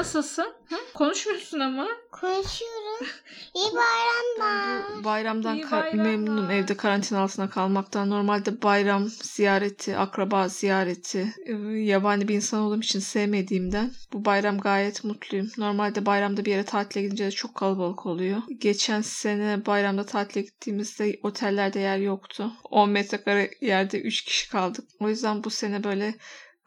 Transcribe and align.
Nasılsın? 0.00 0.54
Hı? 0.68 0.76
Konuşmuyorsun 0.94 1.60
ama. 1.60 1.88
Konuşuyorum. 2.12 3.06
İyi 3.54 3.70
bayramlar. 3.76 5.04
Bayramdan 5.04 5.56
İyi 5.56 5.70
bayramlar. 5.70 6.04
memnunum 6.04 6.50
evde 6.50 6.76
karantina 6.76 7.20
altında 7.20 7.50
kalmaktan. 7.50 8.10
Normalde 8.10 8.62
bayram 8.62 9.08
ziyareti, 9.08 9.96
akraba 9.96 10.48
ziyareti, 10.48 11.34
e, 11.46 11.52
yabani 11.78 12.28
bir 12.28 12.34
insan 12.34 12.60
olduğum 12.60 12.80
için 12.80 12.98
sevmediğimden 12.98 13.90
bu 14.12 14.24
bayram 14.24 14.58
gayet 14.58 15.04
mutluyum. 15.04 15.50
Normalde 15.58 16.06
bayramda 16.06 16.44
bir 16.44 16.50
yere 16.50 16.64
tatile 16.64 17.02
gidince 17.02 17.24
de 17.26 17.30
çok 17.30 17.54
kalabalık 17.54 18.06
oluyor. 18.06 18.42
Geçen 18.58 19.00
sene 19.00 19.66
bayramda 19.66 20.06
tatile 20.06 20.42
gittiğimizde 20.42 21.18
otellerde 21.22 21.80
yer 21.80 21.98
yoktu. 21.98 22.52
10 22.70 22.90
metrekare 22.90 23.50
yerde 23.60 24.00
3 24.00 24.22
kişi 24.24 24.50
kaldık. 24.50 24.84
O 25.00 25.08
yüzden 25.08 25.44
bu 25.44 25.50
sene 25.50 25.84
böyle 25.84 26.14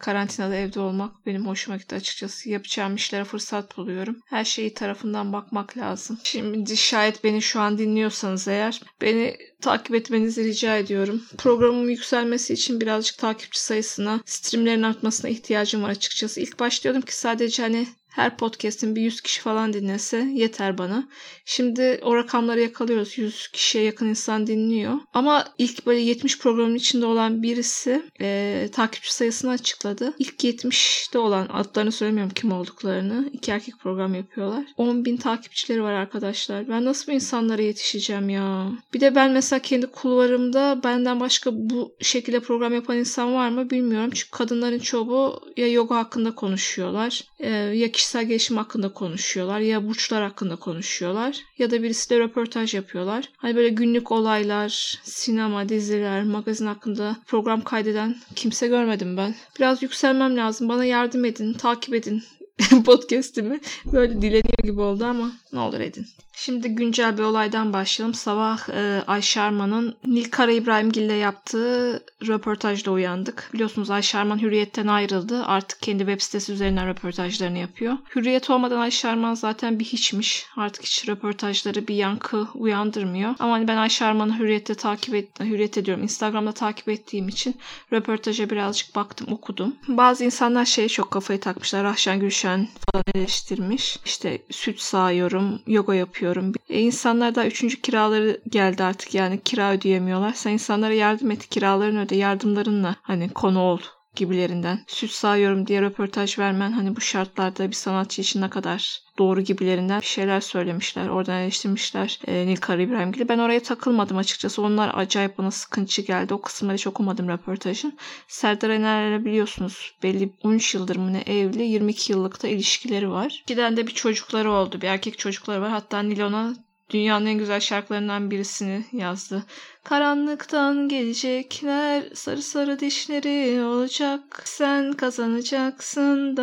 karantinada 0.03 0.55
evde 0.55 0.79
olmak 0.79 1.25
benim 1.25 1.47
hoşuma 1.47 1.77
gitti 1.77 1.95
açıkçası. 1.95 2.49
Yapacağım 2.49 2.95
işlere 2.95 3.23
fırsat 3.23 3.77
buluyorum. 3.77 4.19
Her 4.25 4.45
şeyi 4.45 4.73
tarafından 4.73 5.33
bakmak 5.33 5.77
lazım. 5.77 6.19
Şimdi 6.23 6.77
şayet 6.77 7.23
beni 7.23 7.41
şu 7.41 7.59
an 7.59 7.77
dinliyorsanız 7.77 8.47
eğer 8.47 8.81
beni 9.01 9.37
takip 9.61 9.95
etmenizi 9.95 10.43
rica 10.43 10.77
ediyorum. 10.77 11.21
Programın 11.37 11.89
yükselmesi 11.89 12.53
için 12.53 12.81
birazcık 12.81 13.17
takipçi 13.17 13.61
sayısına, 13.61 14.21
streamlerin 14.25 14.83
artmasına 14.83 15.29
ihtiyacım 15.29 15.83
var 15.83 15.89
açıkçası. 15.89 16.41
İlk 16.41 16.59
başlıyordum 16.59 17.01
ki 17.01 17.15
sadece 17.15 17.63
hani 17.63 17.87
her 18.13 18.37
podcast'in 18.37 18.95
bir 18.95 19.01
100 19.01 19.21
kişi 19.21 19.41
falan 19.41 19.73
dinlese 19.73 20.17
yeter 20.33 20.77
bana. 20.77 21.07
Şimdi 21.45 21.99
o 22.01 22.15
rakamları 22.15 22.61
yakalıyoruz. 22.61 23.17
100 23.17 23.47
kişiye 23.47 23.83
yakın 23.83 24.07
insan 24.07 24.47
dinliyor. 24.47 24.93
Ama 25.13 25.45
ilk 25.57 25.85
böyle 25.85 25.99
70 25.99 26.39
programın 26.39 26.75
içinde 26.75 27.05
olan 27.05 27.43
birisi 27.43 28.03
e, 28.21 28.69
takipçi 28.71 29.15
sayısını 29.15 29.51
açıkladı. 29.51 30.13
İlk 30.19 30.43
70'te 30.43 31.19
olan 31.19 31.47
adlarını 31.53 31.91
söylemiyorum 31.91 32.33
kim 32.35 32.51
olduklarını. 32.51 33.29
İki 33.33 33.51
erkek 33.51 33.79
program 33.79 34.15
yapıyorlar. 34.15 34.65
10 34.77 35.05
bin 35.05 35.17
takipçileri 35.17 35.83
var 35.83 35.93
arkadaşlar. 35.93 36.69
Ben 36.69 36.85
nasıl 36.85 37.11
bu 37.11 37.15
insanlara 37.15 37.61
yetişeceğim 37.61 38.29
ya? 38.29 38.71
Bir 38.93 38.99
de 38.99 39.15
ben 39.15 39.31
mesela 39.31 39.59
kendi 39.59 39.87
kulvarımda 39.87 40.81
benden 40.83 41.19
başka 41.19 41.51
bu 41.53 41.95
şekilde 42.01 42.39
program 42.39 42.73
yapan 42.73 42.97
insan 42.97 43.33
var 43.33 43.49
mı 43.49 43.69
bilmiyorum. 43.69 44.11
Çünkü 44.13 44.31
kadınların 44.31 44.79
çoğu 44.79 45.41
ya 45.57 45.71
yoga 45.71 45.95
hakkında 45.95 46.35
konuşuyorlar 46.35 47.23
e, 47.39 47.49
ya 47.49 47.91
kişisel 48.03 48.25
gelişim 48.25 48.57
hakkında 48.57 48.93
konuşuyorlar 48.93 49.59
ya 49.59 49.87
burçlar 49.87 50.23
hakkında 50.23 50.55
konuşuyorlar 50.55 51.37
ya 51.57 51.71
da 51.71 51.83
birisi 51.83 52.09
de 52.09 52.19
röportaj 52.19 52.73
yapıyorlar. 52.73 53.29
Hani 53.37 53.55
böyle 53.55 53.69
günlük 53.69 54.11
olaylar, 54.11 54.99
sinema, 55.03 55.69
diziler, 55.69 56.23
magazin 56.23 56.65
hakkında 56.65 57.15
program 57.27 57.61
kaydeden 57.61 58.15
kimse 58.35 58.67
görmedim 58.67 59.17
ben. 59.17 59.35
Biraz 59.59 59.83
yükselmem 59.83 60.37
lazım. 60.37 60.69
Bana 60.69 60.85
yardım 60.85 61.25
edin, 61.25 61.53
takip 61.53 61.93
edin 61.93 62.23
podcast'imi. 62.85 63.59
Böyle 63.85 64.21
dileniyor 64.21 64.63
gibi 64.63 64.81
oldu 64.81 65.05
ama 65.05 65.31
ne 65.53 65.59
olur 65.59 65.79
edin. 65.79 66.05
Şimdi 66.35 66.69
güncel 66.69 67.17
bir 67.17 67.23
olaydan 67.23 67.73
başlayalım. 67.73 68.13
Sabah 68.13 68.69
e, 68.69 69.03
Ayşe 69.07 69.41
Arman'ın 69.41 69.95
Nil 70.05 70.31
Kara 70.31 70.51
İbrahimgil 70.51 71.01
ile 71.01 71.13
yaptığı 71.13 72.03
röportajda 72.27 72.91
uyandık. 72.91 73.49
Biliyorsunuz 73.53 73.89
Ayşe 73.89 74.17
Arman 74.17 74.41
Hürriyet'ten 74.41 74.87
ayrıldı. 74.87 75.45
Artık 75.45 75.81
kendi 75.81 75.99
web 75.99 76.21
sitesi 76.21 76.51
üzerinden 76.51 76.87
röportajlarını 76.87 77.57
yapıyor. 77.57 77.97
Hürriyet 78.15 78.49
olmadan 78.49 78.79
Ayşe 78.79 79.07
Arman 79.07 79.33
zaten 79.33 79.79
bir 79.79 79.85
hiçmiş. 79.85 80.45
Artık 80.57 80.83
hiç 80.85 81.07
röportajları 81.07 81.87
bir 81.87 81.95
yankı 81.95 82.47
uyandırmıyor. 82.55 83.35
Ama 83.39 83.53
hani 83.53 83.67
ben 83.67 83.77
Ayşe 83.77 84.05
Arman'ı 84.05 84.39
Hürriyet'te 84.39 84.75
takip 84.75 85.15
et, 85.15 85.39
Hürriyet 85.39 85.77
ediyorum. 85.77 86.03
Instagram'da 86.03 86.51
takip 86.51 86.89
ettiğim 86.89 87.27
için 87.27 87.55
röportaja 87.93 88.49
birazcık 88.49 88.95
baktım, 88.95 89.27
okudum. 89.31 89.75
Bazı 89.87 90.25
insanlar 90.25 90.65
şeye 90.65 90.89
çok 90.89 91.11
kafayı 91.11 91.39
takmışlar. 91.39 91.83
Rahşan 91.83 92.19
Gülşen 92.19 92.42
falan 92.43 93.03
eleştirmiş. 93.15 93.99
İşte 94.05 94.41
süt 94.51 94.79
sağıyorum, 94.79 95.61
yoga 95.67 95.95
yapıyorum. 95.95 96.51
E, 96.69 96.79
insanlar 96.79 97.35
da 97.35 97.45
üçüncü 97.45 97.81
kiraları 97.81 98.41
geldi 98.49 98.83
artık 98.83 99.13
yani 99.13 99.41
kira 99.43 99.71
ödeyemiyorlar. 99.71 100.33
Sen 100.33 100.51
insanlara 100.51 100.93
yardım 100.93 101.31
et, 101.31 101.49
kiralarını 101.49 102.01
öde, 102.01 102.15
yardımlarınla 102.15 102.95
hani 103.01 103.29
konu 103.29 103.59
ol 103.59 103.79
gibilerinden. 104.15 104.79
Süt 104.87 105.11
sağıyorum 105.11 105.67
diye 105.67 105.81
röportaj 105.81 106.39
vermen 106.39 106.71
hani 106.71 106.95
bu 106.95 107.01
şartlarda 107.01 107.67
bir 107.67 107.75
sanatçı 107.75 108.21
için 108.21 108.41
ne 108.41 108.49
kadar 108.49 108.99
doğru 109.17 109.41
gibilerinden 109.41 110.01
bir 110.01 110.05
şeyler 110.05 110.41
söylemişler. 110.41 111.07
Oradan 111.07 111.41
eleştirmişler 111.41 112.19
e, 112.27 112.47
Nilkar 112.47 112.79
İbrahimgil'i. 112.79 113.29
Ben 113.29 113.39
oraya 113.39 113.63
takılmadım 113.63 114.17
açıkçası. 114.17 114.61
Onlar 114.61 114.91
acayip 114.93 115.37
bana 115.37 115.51
sıkıntı 115.51 116.01
geldi. 116.01 116.33
O 116.33 116.41
kısımları 116.41 116.77
hiç 116.77 116.87
okumadım 116.87 117.29
röportajın. 117.29 117.97
Serdar 118.27 118.69
Ener'le 118.69 119.25
biliyorsunuz 119.25 119.95
belli 120.03 120.33
13 120.43 120.75
yıldır 120.75 120.95
mı 120.95 121.13
ne 121.13 121.19
evli 121.19 121.63
22 121.63 122.11
yıllık 122.11 122.43
da 122.43 122.47
ilişkileri 122.47 123.09
var. 123.11 123.41
İkiden 123.43 123.77
de 123.77 123.87
bir 123.87 123.91
çocukları 123.91 124.51
oldu. 124.51 124.81
Bir 124.81 124.87
erkek 124.87 125.19
çocukları 125.19 125.61
var. 125.61 125.69
Hatta 125.69 125.99
Nil 125.99 126.21
ona 126.21 126.55
dünyanın 126.93 127.25
en 127.25 127.37
güzel 127.37 127.59
şarkılarından 127.59 128.31
birisini 128.31 128.85
yazdı. 128.91 129.43
Karanlıktan 129.83 130.89
gelecekler, 130.89 132.03
sarı 132.13 132.41
sarı 132.41 132.79
dişleri 132.79 133.63
olacak. 133.63 134.41
Sen 134.45 134.93
kazanacaksın. 134.93 136.37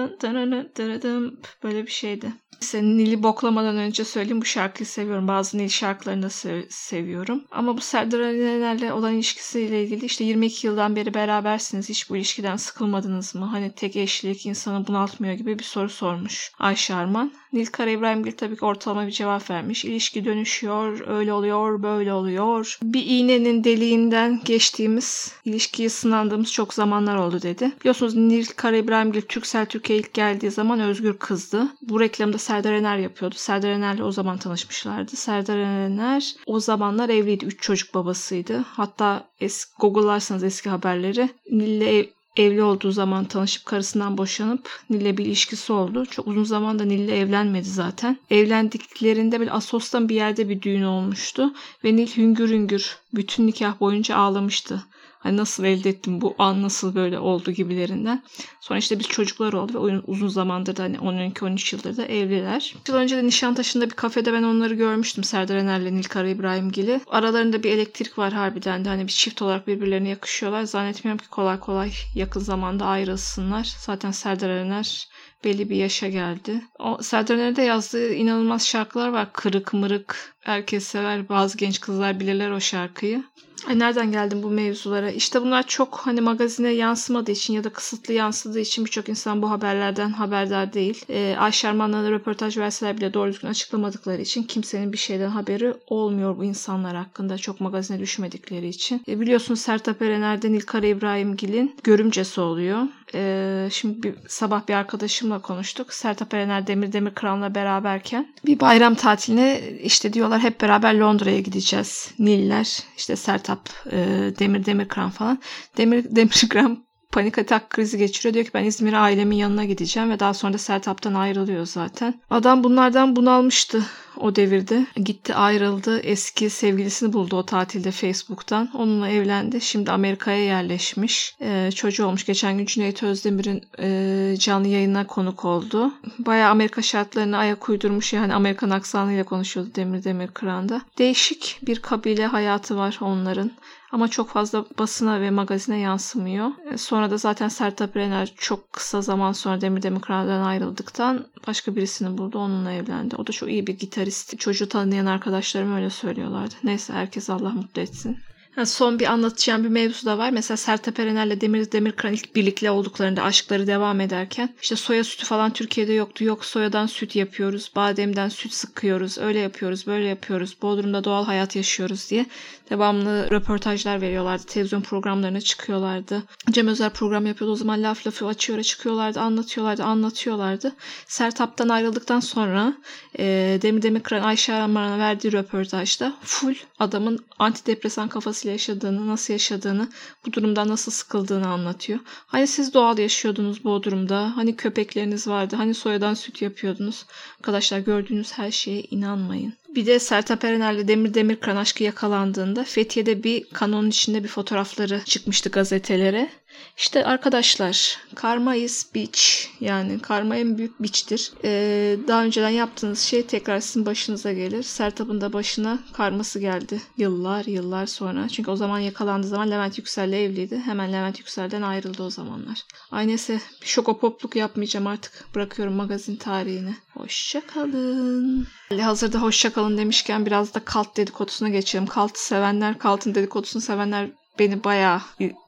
Böyle 1.62 1.86
bir 1.86 1.90
şeydi. 1.90 2.32
Senin 2.60 2.98
Nil'i 2.98 3.22
boklamadan 3.22 3.76
önce 3.76 4.04
söyleyeyim 4.04 4.40
bu 4.40 4.44
şarkıyı 4.44 4.86
seviyorum. 4.86 5.28
Bazı 5.28 5.58
Nil 5.58 5.68
şarkılarını 5.68 6.30
sev- 6.30 6.66
seviyorum. 6.70 7.44
Ama 7.50 7.76
bu 7.76 7.80
Serdar 7.80 8.20
Aliner'le 8.20 8.92
olan 8.92 9.14
ilişkisiyle 9.14 9.84
ilgili 9.84 10.04
işte 10.04 10.24
22 10.24 10.66
yıldan 10.66 10.96
beri 10.96 11.14
berabersiniz. 11.14 11.88
Hiç 11.88 12.10
bu 12.10 12.16
ilişkiden 12.16 12.56
sıkılmadınız 12.56 13.34
mı? 13.34 13.44
Hani 13.44 13.72
tek 13.72 13.96
eşlilik 13.96 14.46
insanı 14.46 14.86
bunaltmıyor 14.86 15.34
gibi 15.34 15.58
bir 15.58 15.64
soru 15.64 15.88
sormuş 15.88 16.52
Ayşe 16.58 16.94
Arman. 16.94 17.32
Nil 17.52 17.66
Kara 17.66 17.90
İbrahimgil 17.90 18.32
tabii 18.32 18.56
ki 18.56 18.64
ortalama 18.64 19.06
bir 19.06 19.12
cevap 19.12 19.50
vermiş. 19.50 19.84
İlişki 19.84 20.24
dönüşüyor, 20.24 21.08
öyle 21.08 21.32
oluyor, 21.32 21.82
böyle 21.82 22.12
oluyor. 22.12 22.78
Bir 22.82 23.04
iğnenin 23.06 23.64
deliğinden 23.64 24.40
geçtiğimiz, 24.44 25.32
ilişkiyi 25.44 25.90
sınandığımız 25.90 26.52
çok 26.52 26.74
zamanlar 26.74 27.16
oldu 27.16 27.42
dedi. 27.42 27.72
Biliyorsunuz 27.80 28.14
Nil 28.14 28.46
Kara 28.56 28.76
İbrahimgil 28.76 29.22
Türksel 29.22 29.66
Türkiye 29.66 29.98
ilk 29.98 30.14
geldiği 30.14 30.50
zaman 30.50 30.80
Özgür 30.80 31.18
kızdı. 31.18 31.68
Bu 31.82 32.00
reklamda 32.00 32.38
Serdar 32.50 32.72
Ener 32.72 32.98
yapıyordu. 32.98 33.34
Serdar 33.38 33.70
Ener'le 33.70 34.02
o 34.02 34.12
zaman 34.12 34.38
tanışmışlardı. 34.38 35.16
Serdar 35.16 35.58
Ener 35.58 36.34
o 36.46 36.60
zamanlar 36.60 37.08
evliydi. 37.08 37.44
Üç 37.44 37.62
çocuk 37.62 37.94
babasıydı. 37.94 38.64
Hatta 38.68 39.28
eski, 39.40 39.72
Google'larsanız 39.80 40.44
eski 40.44 40.70
haberleri 40.70 41.30
Nil'le 41.50 41.86
ev, 41.86 42.04
evli 42.36 42.62
olduğu 42.62 42.90
zaman 42.90 43.24
tanışıp 43.24 43.66
karısından 43.66 44.18
boşanıp 44.18 44.70
Nil'le 44.90 45.16
bir 45.18 45.24
ilişkisi 45.24 45.72
oldu. 45.72 46.06
Çok 46.06 46.26
uzun 46.26 46.44
zaman 46.44 46.78
da 46.78 46.84
Nil'le 46.84 47.12
evlenmedi 47.12 47.68
zaten. 47.68 48.18
Evlendiklerinde 48.30 49.40
bir 49.40 49.56
Asos'tan 49.56 50.08
bir 50.08 50.14
yerde 50.14 50.48
bir 50.48 50.62
düğün 50.62 50.82
olmuştu. 50.82 51.54
Ve 51.84 51.96
Nil 51.96 52.16
hüngür 52.16 52.50
hüngür 52.50 52.98
bütün 53.14 53.46
nikah 53.46 53.80
boyunca 53.80 54.16
ağlamıştı. 54.16 54.84
Hani 55.20 55.36
nasıl 55.36 55.64
elde 55.64 55.90
ettim 55.90 56.20
bu 56.20 56.34
an 56.38 56.62
nasıl 56.62 56.94
böyle 56.94 57.18
oldu 57.18 57.50
gibilerinden. 57.50 58.22
Sonra 58.60 58.78
işte 58.78 58.98
biz 58.98 59.08
çocuklar 59.08 59.52
oldu 59.52 59.74
ve 59.74 59.78
oyun 59.78 60.02
uzun 60.06 60.28
zamandır 60.28 60.76
da 60.76 60.82
hani 60.82 60.96
12-13 60.96 61.74
yıldır 61.76 61.96
da 61.96 62.04
evliler. 62.04 62.74
Yıl 62.88 62.94
önce 62.94 63.16
de 63.16 63.26
Nişantaşı'nda 63.26 63.86
bir 63.86 63.94
kafede 63.94 64.32
ben 64.32 64.42
onları 64.42 64.74
görmüştüm. 64.74 65.24
Serdar 65.24 65.56
Ener'le 65.56 65.94
Nilkara 65.94 66.28
İbrahimgil'i. 66.28 67.00
Aralarında 67.06 67.62
bir 67.62 67.70
elektrik 67.70 68.18
var 68.18 68.32
harbiden 68.32 68.84
de. 68.84 68.88
Hani 68.88 69.06
bir 69.06 69.12
çift 69.12 69.42
olarak 69.42 69.66
birbirlerine 69.66 70.08
yakışıyorlar. 70.08 70.62
Zannetmiyorum 70.62 71.18
ki 71.18 71.28
kolay 71.28 71.60
kolay 71.60 71.92
yakın 72.14 72.40
zamanda 72.40 72.86
ayrılsınlar. 72.86 73.74
Zaten 73.78 74.10
Serdar 74.10 74.50
Ener 74.50 75.08
belli 75.44 75.70
bir 75.70 75.76
yaşa 75.76 76.08
geldi. 76.08 76.64
O 76.78 76.98
Serdar 77.02 77.34
Ener'de 77.34 77.62
yazdığı 77.62 78.14
inanılmaz 78.14 78.66
şarkılar 78.66 79.08
var. 79.08 79.32
Kırık 79.32 79.72
mırık. 79.72 80.34
Herkes 80.40 80.84
sever. 80.84 81.28
Bazı 81.28 81.58
genç 81.58 81.80
kızlar 81.80 82.20
bilirler 82.20 82.50
o 82.50 82.60
şarkıyı. 82.60 83.24
Ay 83.68 83.78
nereden 83.78 84.12
geldim 84.12 84.42
bu 84.42 84.50
mevzulara? 84.50 85.10
İşte 85.10 85.42
bunlar 85.42 85.66
çok 85.66 85.98
hani 85.98 86.20
magazine 86.20 86.70
yansımadığı 86.70 87.30
için 87.30 87.54
ya 87.54 87.64
da 87.64 87.70
kısıtlı 87.70 88.14
yansıdığı 88.14 88.60
için 88.60 88.84
birçok 88.84 89.08
insan 89.08 89.42
bu 89.42 89.50
haberlerden 89.50 90.10
haberdar 90.10 90.72
değil. 90.72 91.04
Ee, 91.08 91.36
Ayşe 91.38 91.68
Arman'la 91.68 92.04
da 92.04 92.10
röportaj 92.10 92.58
verseler 92.58 92.96
bile 92.96 93.14
doğru 93.14 93.32
düzgün 93.32 93.48
açıklamadıkları 93.48 94.22
için 94.22 94.42
kimsenin 94.42 94.92
bir 94.92 94.98
şeyden 94.98 95.28
haberi 95.28 95.74
olmuyor 95.86 96.38
bu 96.38 96.44
insanlar 96.44 96.96
hakkında. 96.96 97.38
Çok 97.38 97.60
magazine 97.60 98.00
düşmedikleri 98.00 98.68
için. 98.68 99.02
E, 99.08 99.20
biliyorsunuz 99.20 99.60
Sertab 99.60 100.00
Erener'den 100.00 100.52
İlkara 100.52 100.86
İbrahimgil'in 100.86 101.76
görümcesi 101.84 102.40
oluyor. 102.40 102.82
Ee, 103.14 103.68
şimdi 103.72 104.02
bir, 104.02 104.14
sabah 104.28 104.68
bir 104.68 104.74
arkadaşımla 104.74 105.42
konuştuk. 105.42 105.92
Sertab 105.92 106.32
Erener 106.32 106.66
Demir 106.66 106.92
Demir 106.92 107.14
Kıran'la 107.14 107.54
beraberken 107.54 108.34
bir 108.46 108.60
bayram 108.60 108.94
tatiline 108.94 109.60
işte 109.82 110.12
diyorlar 110.12 110.40
hep 110.40 110.60
beraber 110.60 110.94
Londra'ya 110.94 111.40
gideceğiz. 111.40 112.14
Niller 112.18 112.78
işte 112.96 113.16
Sertab 113.16 113.66
e, 113.92 113.96
Demir 114.38 114.64
Demir 114.64 114.88
Kıran 114.88 115.10
falan. 115.10 115.38
Demir 115.76 116.04
Demir 116.16 116.46
Kıran 116.50 116.84
panik 117.12 117.38
atak 117.38 117.70
krizi 117.70 117.98
geçiriyor. 117.98 118.34
Diyor 118.34 118.44
ki 118.44 118.50
ben 118.54 118.64
İzmir'e 118.64 118.96
ailemin 118.96 119.36
yanına 119.36 119.64
gideceğim 119.64 120.10
ve 120.10 120.20
daha 120.20 120.34
sonra 120.34 120.52
da 120.52 120.58
Sertap'tan 120.58 121.14
ayrılıyor 121.14 121.66
zaten. 121.66 122.14
Adam 122.30 122.64
bunlardan 122.64 123.16
bunalmıştı. 123.16 123.82
o 124.16 124.36
devirde. 124.36 124.86
Gitti 124.96 125.34
ayrıldı. 125.34 125.98
Eski 125.98 126.50
sevgilisini 126.50 127.12
buldu 127.12 127.36
o 127.36 127.46
tatilde 127.46 127.90
Facebook'tan. 127.90 128.70
Onunla 128.74 129.08
evlendi. 129.08 129.60
Şimdi 129.60 129.90
Amerika'ya 129.90 130.44
yerleşmiş. 130.44 131.34
Ee, 131.40 131.70
çocuğu 131.74 132.06
olmuş. 132.06 132.26
Geçen 132.26 132.58
gün 132.58 132.66
Cüneyt 132.66 133.02
Özdemir'in 133.02 133.62
e, 133.78 134.34
canlı 134.38 134.68
yayına 134.68 135.06
konuk 135.06 135.44
oldu. 135.44 135.94
Baya 136.18 136.50
Amerika 136.50 136.82
şartlarına 136.82 137.38
ayak 137.38 137.68
uydurmuş. 137.68 138.12
Yani 138.12 138.34
Amerikan 138.34 138.70
aksanıyla 138.70 139.24
konuşuyordu 139.24 139.70
Demir 139.74 140.04
Demir 140.04 140.28
Kıran'da. 140.28 140.80
Değişik 140.98 141.58
bir 141.62 141.80
kabile 141.80 142.26
hayatı 142.26 142.76
var 142.76 142.98
onların. 143.00 143.50
Ama 143.92 144.08
çok 144.08 144.28
fazla 144.28 144.64
basına 144.78 145.20
ve 145.20 145.30
magazine 145.30 145.78
yansımıyor. 145.78 146.50
E, 146.72 146.78
sonra 146.78 147.10
da 147.10 147.16
zaten 147.16 147.48
Sertab 147.48 147.96
Erener 147.96 148.32
çok 148.36 148.72
kısa 148.72 149.02
zaman 149.02 149.32
sonra 149.32 149.60
Demir 149.60 149.82
Demirkan'dan 149.82 150.42
ayrıldıktan 150.42 151.26
başka 151.46 151.76
birisini 151.76 152.18
buldu. 152.18 152.38
Onunla 152.38 152.72
evlendi. 152.72 153.16
O 153.16 153.26
da 153.26 153.32
çok 153.32 153.48
iyi 153.48 153.66
bir 153.66 153.78
gitarist. 153.78 154.38
Çocuğu 154.38 154.68
tanıyan 154.68 155.06
arkadaşlarım 155.06 155.76
öyle 155.76 155.90
söylüyorlardı. 155.90 156.54
Neyse 156.64 156.92
herkes 156.92 157.30
Allah 157.30 157.50
mutlu 157.50 157.82
etsin. 157.82 158.18
Son 158.64 158.98
bir 158.98 159.06
anlatacağım 159.06 159.64
bir 159.64 159.68
mevzu 159.68 160.06
da 160.06 160.18
var. 160.18 160.30
Mesela 160.30 160.56
Sertab 160.56 160.98
Erener'le 160.98 161.40
Demir 161.40 161.72
Demirkan 161.72 162.12
ilk 162.12 162.36
birlikte 162.36 162.70
olduklarında 162.70 163.22
aşkları 163.22 163.66
devam 163.66 164.00
ederken 164.00 164.54
işte 164.62 164.76
soya 164.76 165.04
sütü 165.04 165.26
falan 165.26 165.52
Türkiye'de 165.52 165.92
yoktu. 165.92 166.24
Yok 166.24 166.44
soyadan 166.44 166.86
süt 166.86 167.16
yapıyoruz. 167.16 167.72
Bademden 167.76 168.28
süt 168.28 168.52
sıkıyoruz. 168.52 169.18
Öyle 169.18 169.38
yapıyoruz. 169.38 169.86
Böyle 169.86 170.06
yapıyoruz. 170.06 170.56
Bodrum'da 170.62 171.04
doğal 171.04 171.24
hayat 171.24 171.56
yaşıyoruz 171.56 172.10
diye 172.10 172.26
devamlı 172.70 173.30
röportajlar 173.30 174.00
veriyorlardı. 174.00 174.42
Televizyon 174.46 174.80
programlarına 174.80 175.40
çıkıyorlardı. 175.40 176.22
Cem 176.50 176.68
Özer 176.68 176.90
program 176.90 177.26
yapıyordu. 177.26 177.52
O 177.52 177.56
zaman 177.56 177.82
laf 177.82 178.06
lafı 178.06 178.26
açıyor 178.26 178.62
çıkıyorlardı. 178.62 179.20
Anlatıyorlardı. 179.20 179.84
Anlatıyorlardı. 179.84 180.72
Sertab'dan 181.06 181.68
ayrıldıktan 181.68 182.20
sonra 182.20 182.74
e, 183.18 183.58
Demir 183.62 183.82
Demirkan 183.82 184.22
Ayşe 184.22 184.54
Araman'a 184.54 184.98
verdiği 184.98 185.32
röportajda 185.32 186.12
full 186.22 186.54
adamın 186.78 187.24
antidepresan 187.38 188.08
kafasıyla 188.40 188.52
yaşadığını, 188.52 189.06
nasıl 189.06 189.32
yaşadığını, 189.32 189.88
bu 190.26 190.32
durumdan 190.32 190.68
nasıl 190.68 190.92
sıkıldığını 190.92 191.48
anlatıyor. 191.48 192.00
Hani 192.26 192.46
siz 192.46 192.74
doğal 192.74 192.98
yaşıyordunuz 192.98 193.64
bu 193.64 193.82
durumda, 193.82 194.36
hani 194.36 194.56
köpekleriniz 194.56 195.26
vardı, 195.28 195.56
hani 195.56 195.74
soyadan 195.74 196.14
süt 196.14 196.42
yapıyordunuz. 196.42 197.06
Arkadaşlar 197.38 197.78
gördüğünüz 197.78 198.32
her 198.32 198.50
şeye 198.50 198.82
inanmayın. 198.82 199.59
Bir 199.74 199.86
de 199.86 199.98
Sertab 199.98 200.42
Erener'le 200.42 200.88
Demir 200.88 201.14
Demirkan 201.14 201.56
aşkı 201.56 201.84
yakalandığında 201.84 202.64
Fethiye'de 202.64 203.24
bir 203.24 203.44
kanonun 203.44 203.88
içinde 203.88 204.24
bir 204.24 204.28
fotoğrafları 204.28 205.02
çıkmıştı 205.04 205.48
gazetelere. 205.48 206.30
İşte 206.76 207.04
arkadaşlar 207.04 207.98
karma 208.14 208.54
is 208.54 208.94
bitch 208.94 209.22
yani 209.60 209.98
karma 209.98 210.36
en 210.36 210.58
büyük 210.58 210.82
biçtir. 210.82 211.32
Ee, 211.44 211.96
daha 212.08 212.24
önceden 212.24 212.50
yaptığınız 212.50 213.00
şey 213.00 213.26
tekrar 213.26 213.60
sizin 213.60 213.86
başınıza 213.86 214.32
gelir. 214.32 214.62
Sertab'ın 214.62 215.20
da 215.20 215.32
başına 215.32 215.78
karması 215.92 216.38
geldi 216.38 216.80
yıllar 216.96 217.44
yıllar 217.44 217.86
sonra. 217.86 218.28
Çünkü 218.28 218.50
o 218.50 218.56
zaman 218.56 218.78
yakalandığı 218.78 219.26
zaman 219.26 219.50
Levent 219.50 219.78
Yüksel'le 219.78 220.12
evliydi. 220.12 220.58
Hemen 220.58 220.92
Levent 220.92 221.18
Yüksel'den 221.18 221.62
ayrıldı 221.62 222.02
o 222.02 222.10
zamanlar. 222.10 222.64
Ay 222.90 223.08
neyse 223.08 223.40
şokopopluk 223.64 224.36
yapmayacağım 224.36 224.86
artık. 224.86 225.34
Bırakıyorum 225.34 225.74
magazin 225.74 226.16
tarihini. 226.16 226.74
Hoşçakalın. 226.94 228.46
Hazırda 228.80 229.22
hoşçakalın 229.22 229.78
demişken 229.78 230.26
biraz 230.26 230.54
da 230.54 230.60
kalt 230.64 230.96
dedikodusuna 230.96 231.48
geçelim. 231.48 231.86
Kaltı 231.86 232.26
sevenler, 232.26 232.78
kaltın 232.78 233.14
dedikodusunu 233.14 233.62
sevenler 233.62 234.10
beni 234.40 234.64
bayağı 234.64 235.00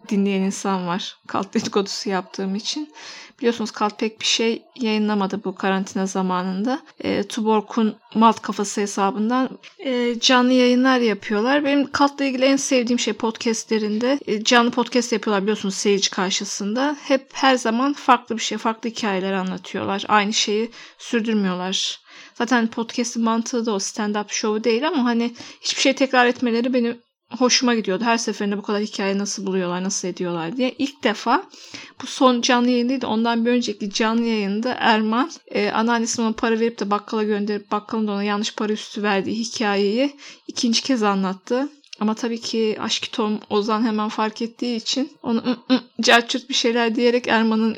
dinleyen 0.08 0.42
insan 0.42 0.86
var. 0.86 1.16
Kalt 1.26 1.54
dedikodusu 1.54 2.10
yaptığım 2.10 2.54
için. 2.54 2.92
Biliyorsunuz 3.38 3.70
Kalt 3.70 3.98
pek 3.98 4.20
bir 4.20 4.24
şey 4.24 4.62
yayınlamadı 4.76 5.44
bu 5.44 5.54
karantina 5.54 6.06
zamanında. 6.06 6.80
E, 7.00 7.22
Tuborg'un 7.22 7.96
Malt 8.14 8.42
Kafası 8.42 8.80
hesabından 8.80 9.48
e, 9.78 10.20
canlı 10.20 10.52
yayınlar 10.52 10.98
yapıyorlar. 10.98 11.64
Benim 11.64 11.92
Kalt'la 11.92 12.24
ilgili 12.24 12.44
en 12.44 12.56
sevdiğim 12.56 12.98
şey 12.98 13.12
podcastlerinde 13.14 14.18
e, 14.26 14.44
canlı 14.44 14.70
podcast 14.70 15.12
yapıyorlar 15.12 15.42
biliyorsunuz 15.42 15.74
seyirci 15.74 16.10
karşısında. 16.10 16.96
Hep 17.02 17.28
her 17.32 17.54
zaman 17.54 17.92
farklı 17.92 18.36
bir 18.36 18.42
şey, 18.42 18.58
farklı 18.58 18.90
hikayeler 18.90 19.32
anlatıyorlar. 19.32 20.04
Aynı 20.08 20.32
şeyi 20.32 20.70
sürdürmüyorlar. 20.98 22.00
Zaten 22.34 22.66
podcast'in 22.66 23.22
mantığı 23.22 23.66
da 23.66 23.72
o 23.72 23.76
stand-up 23.76 24.26
show 24.28 24.64
değil 24.64 24.88
ama 24.88 25.04
hani 25.04 25.34
hiçbir 25.60 25.80
şey 25.80 25.94
tekrar 25.94 26.26
etmeleri 26.26 26.74
beni 26.74 26.96
hoşuma 27.38 27.74
gidiyordu. 27.74 28.04
Her 28.04 28.18
seferinde 28.18 28.58
bu 28.58 28.62
kadar 28.62 28.82
hikaye 28.82 29.18
nasıl 29.18 29.46
buluyorlar, 29.46 29.84
nasıl 29.84 30.08
ediyorlar 30.08 30.56
diye. 30.56 30.74
İlk 30.78 31.04
defa 31.04 31.42
bu 32.02 32.06
son 32.06 32.40
canlı 32.40 32.70
yayın 32.70 33.00
ondan 33.00 33.46
bir 33.46 33.50
önceki 33.50 33.90
canlı 33.90 34.24
yayında 34.24 34.76
Erman 34.78 35.30
e, 35.46 35.70
anneannesine 35.70 36.24
ona 36.26 36.32
para 36.32 36.60
verip 36.60 36.80
de 36.80 36.90
bakkala 36.90 37.22
gönderip 37.22 37.70
bakkalın 37.70 38.08
da 38.08 38.12
ona 38.12 38.22
yanlış 38.22 38.54
para 38.54 38.72
üstü 38.72 39.02
verdiği 39.02 39.34
hikayeyi 39.38 40.16
ikinci 40.46 40.82
kez 40.82 41.02
anlattı. 41.02 41.68
Ama 42.00 42.14
tabii 42.14 42.40
ki 42.40 42.76
aşk 42.80 43.12
Tom 43.12 43.40
Ozan 43.50 43.86
hemen 43.86 44.08
fark 44.08 44.42
ettiği 44.42 44.76
için 44.76 45.12
onu 45.22 45.38
ı, 45.38 45.74
ı, 45.74 46.48
bir 46.48 46.54
şeyler 46.54 46.94
diyerek 46.94 47.28
Erman'ın 47.28 47.76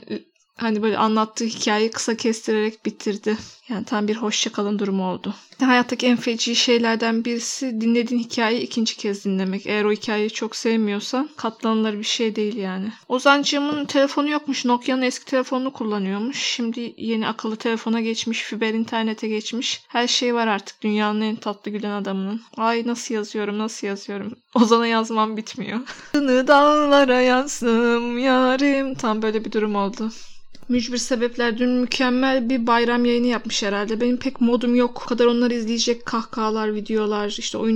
hani 0.56 0.82
böyle 0.82 0.98
anlattığı 0.98 1.44
hikayeyi 1.44 1.90
kısa 1.90 2.16
kestirerek 2.16 2.86
bitirdi. 2.86 3.36
Yani 3.68 3.84
tam 3.84 4.08
bir 4.08 4.16
hoşçakalın 4.16 4.78
durumu 4.78 5.10
oldu. 5.10 5.34
Hayattaki 5.60 6.06
en 6.06 6.16
feci 6.16 6.56
şeylerden 6.56 7.24
birisi 7.24 7.80
dinlediğin 7.80 8.20
hikayeyi 8.20 8.62
ikinci 8.62 8.96
kez 8.96 9.24
dinlemek. 9.24 9.66
Eğer 9.66 9.84
o 9.84 9.92
hikayeyi 9.92 10.30
çok 10.30 10.56
sevmiyorsan 10.56 11.30
katlanılır 11.36 11.98
bir 11.98 12.04
şey 12.04 12.36
değil 12.36 12.56
yani. 12.56 12.92
Ozancığımın 13.08 13.84
telefonu 13.84 14.28
yokmuş. 14.28 14.64
Nokia'nın 14.64 15.02
eski 15.02 15.24
telefonunu 15.24 15.72
kullanıyormuş. 15.72 16.38
Şimdi 16.38 16.94
yeni 16.96 17.28
akıllı 17.28 17.56
telefona 17.56 18.00
geçmiş. 18.00 18.42
Fiber 18.42 18.74
internete 18.74 19.28
geçmiş. 19.28 19.82
Her 19.88 20.06
şey 20.06 20.34
var 20.34 20.46
artık 20.46 20.82
dünyanın 20.82 21.20
en 21.20 21.36
tatlı 21.36 21.70
gülen 21.70 21.90
adamının. 21.90 22.40
Ay 22.56 22.86
nasıl 22.86 23.14
yazıyorum 23.14 23.58
nasıl 23.58 23.86
yazıyorum. 23.86 24.34
Ozan'a 24.54 24.86
yazmam 24.86 25.36
bitmiyor. 25.36 25.80
dağlara 26.46 27.20
yazdım 27.20 28.18
yarim. 28.18 28.94
Tam 28.94 29.22
böyle 29.22 29.44
bir 29.44 29.52
durum 29.52 29.76
oldu. 29.76 30.10
Mücbir 30.68 30.98
Sebepler 30.98 31.58
dün 31.58 31.70
mükemmel 31.70 32.48
bir 32.48 32.66
bayram 32.66 33.04
yayını 33.04 33.26
yapmış 33.26 33.62
herhalde. 33.62 34.00
Benim 34.00 34.16
pek 34.16 34.40
modum 34.40 34.74
yok. 34.74 35.02
O 35.04 35.08
kadar 35.08 35.26
onları 35.26 35.54
izleyecek 35.54 36.06
kahkahalar, 36.06 36.74
videolar, 36.74 37.34
işte 37.38 37.58
o 37.58 37.66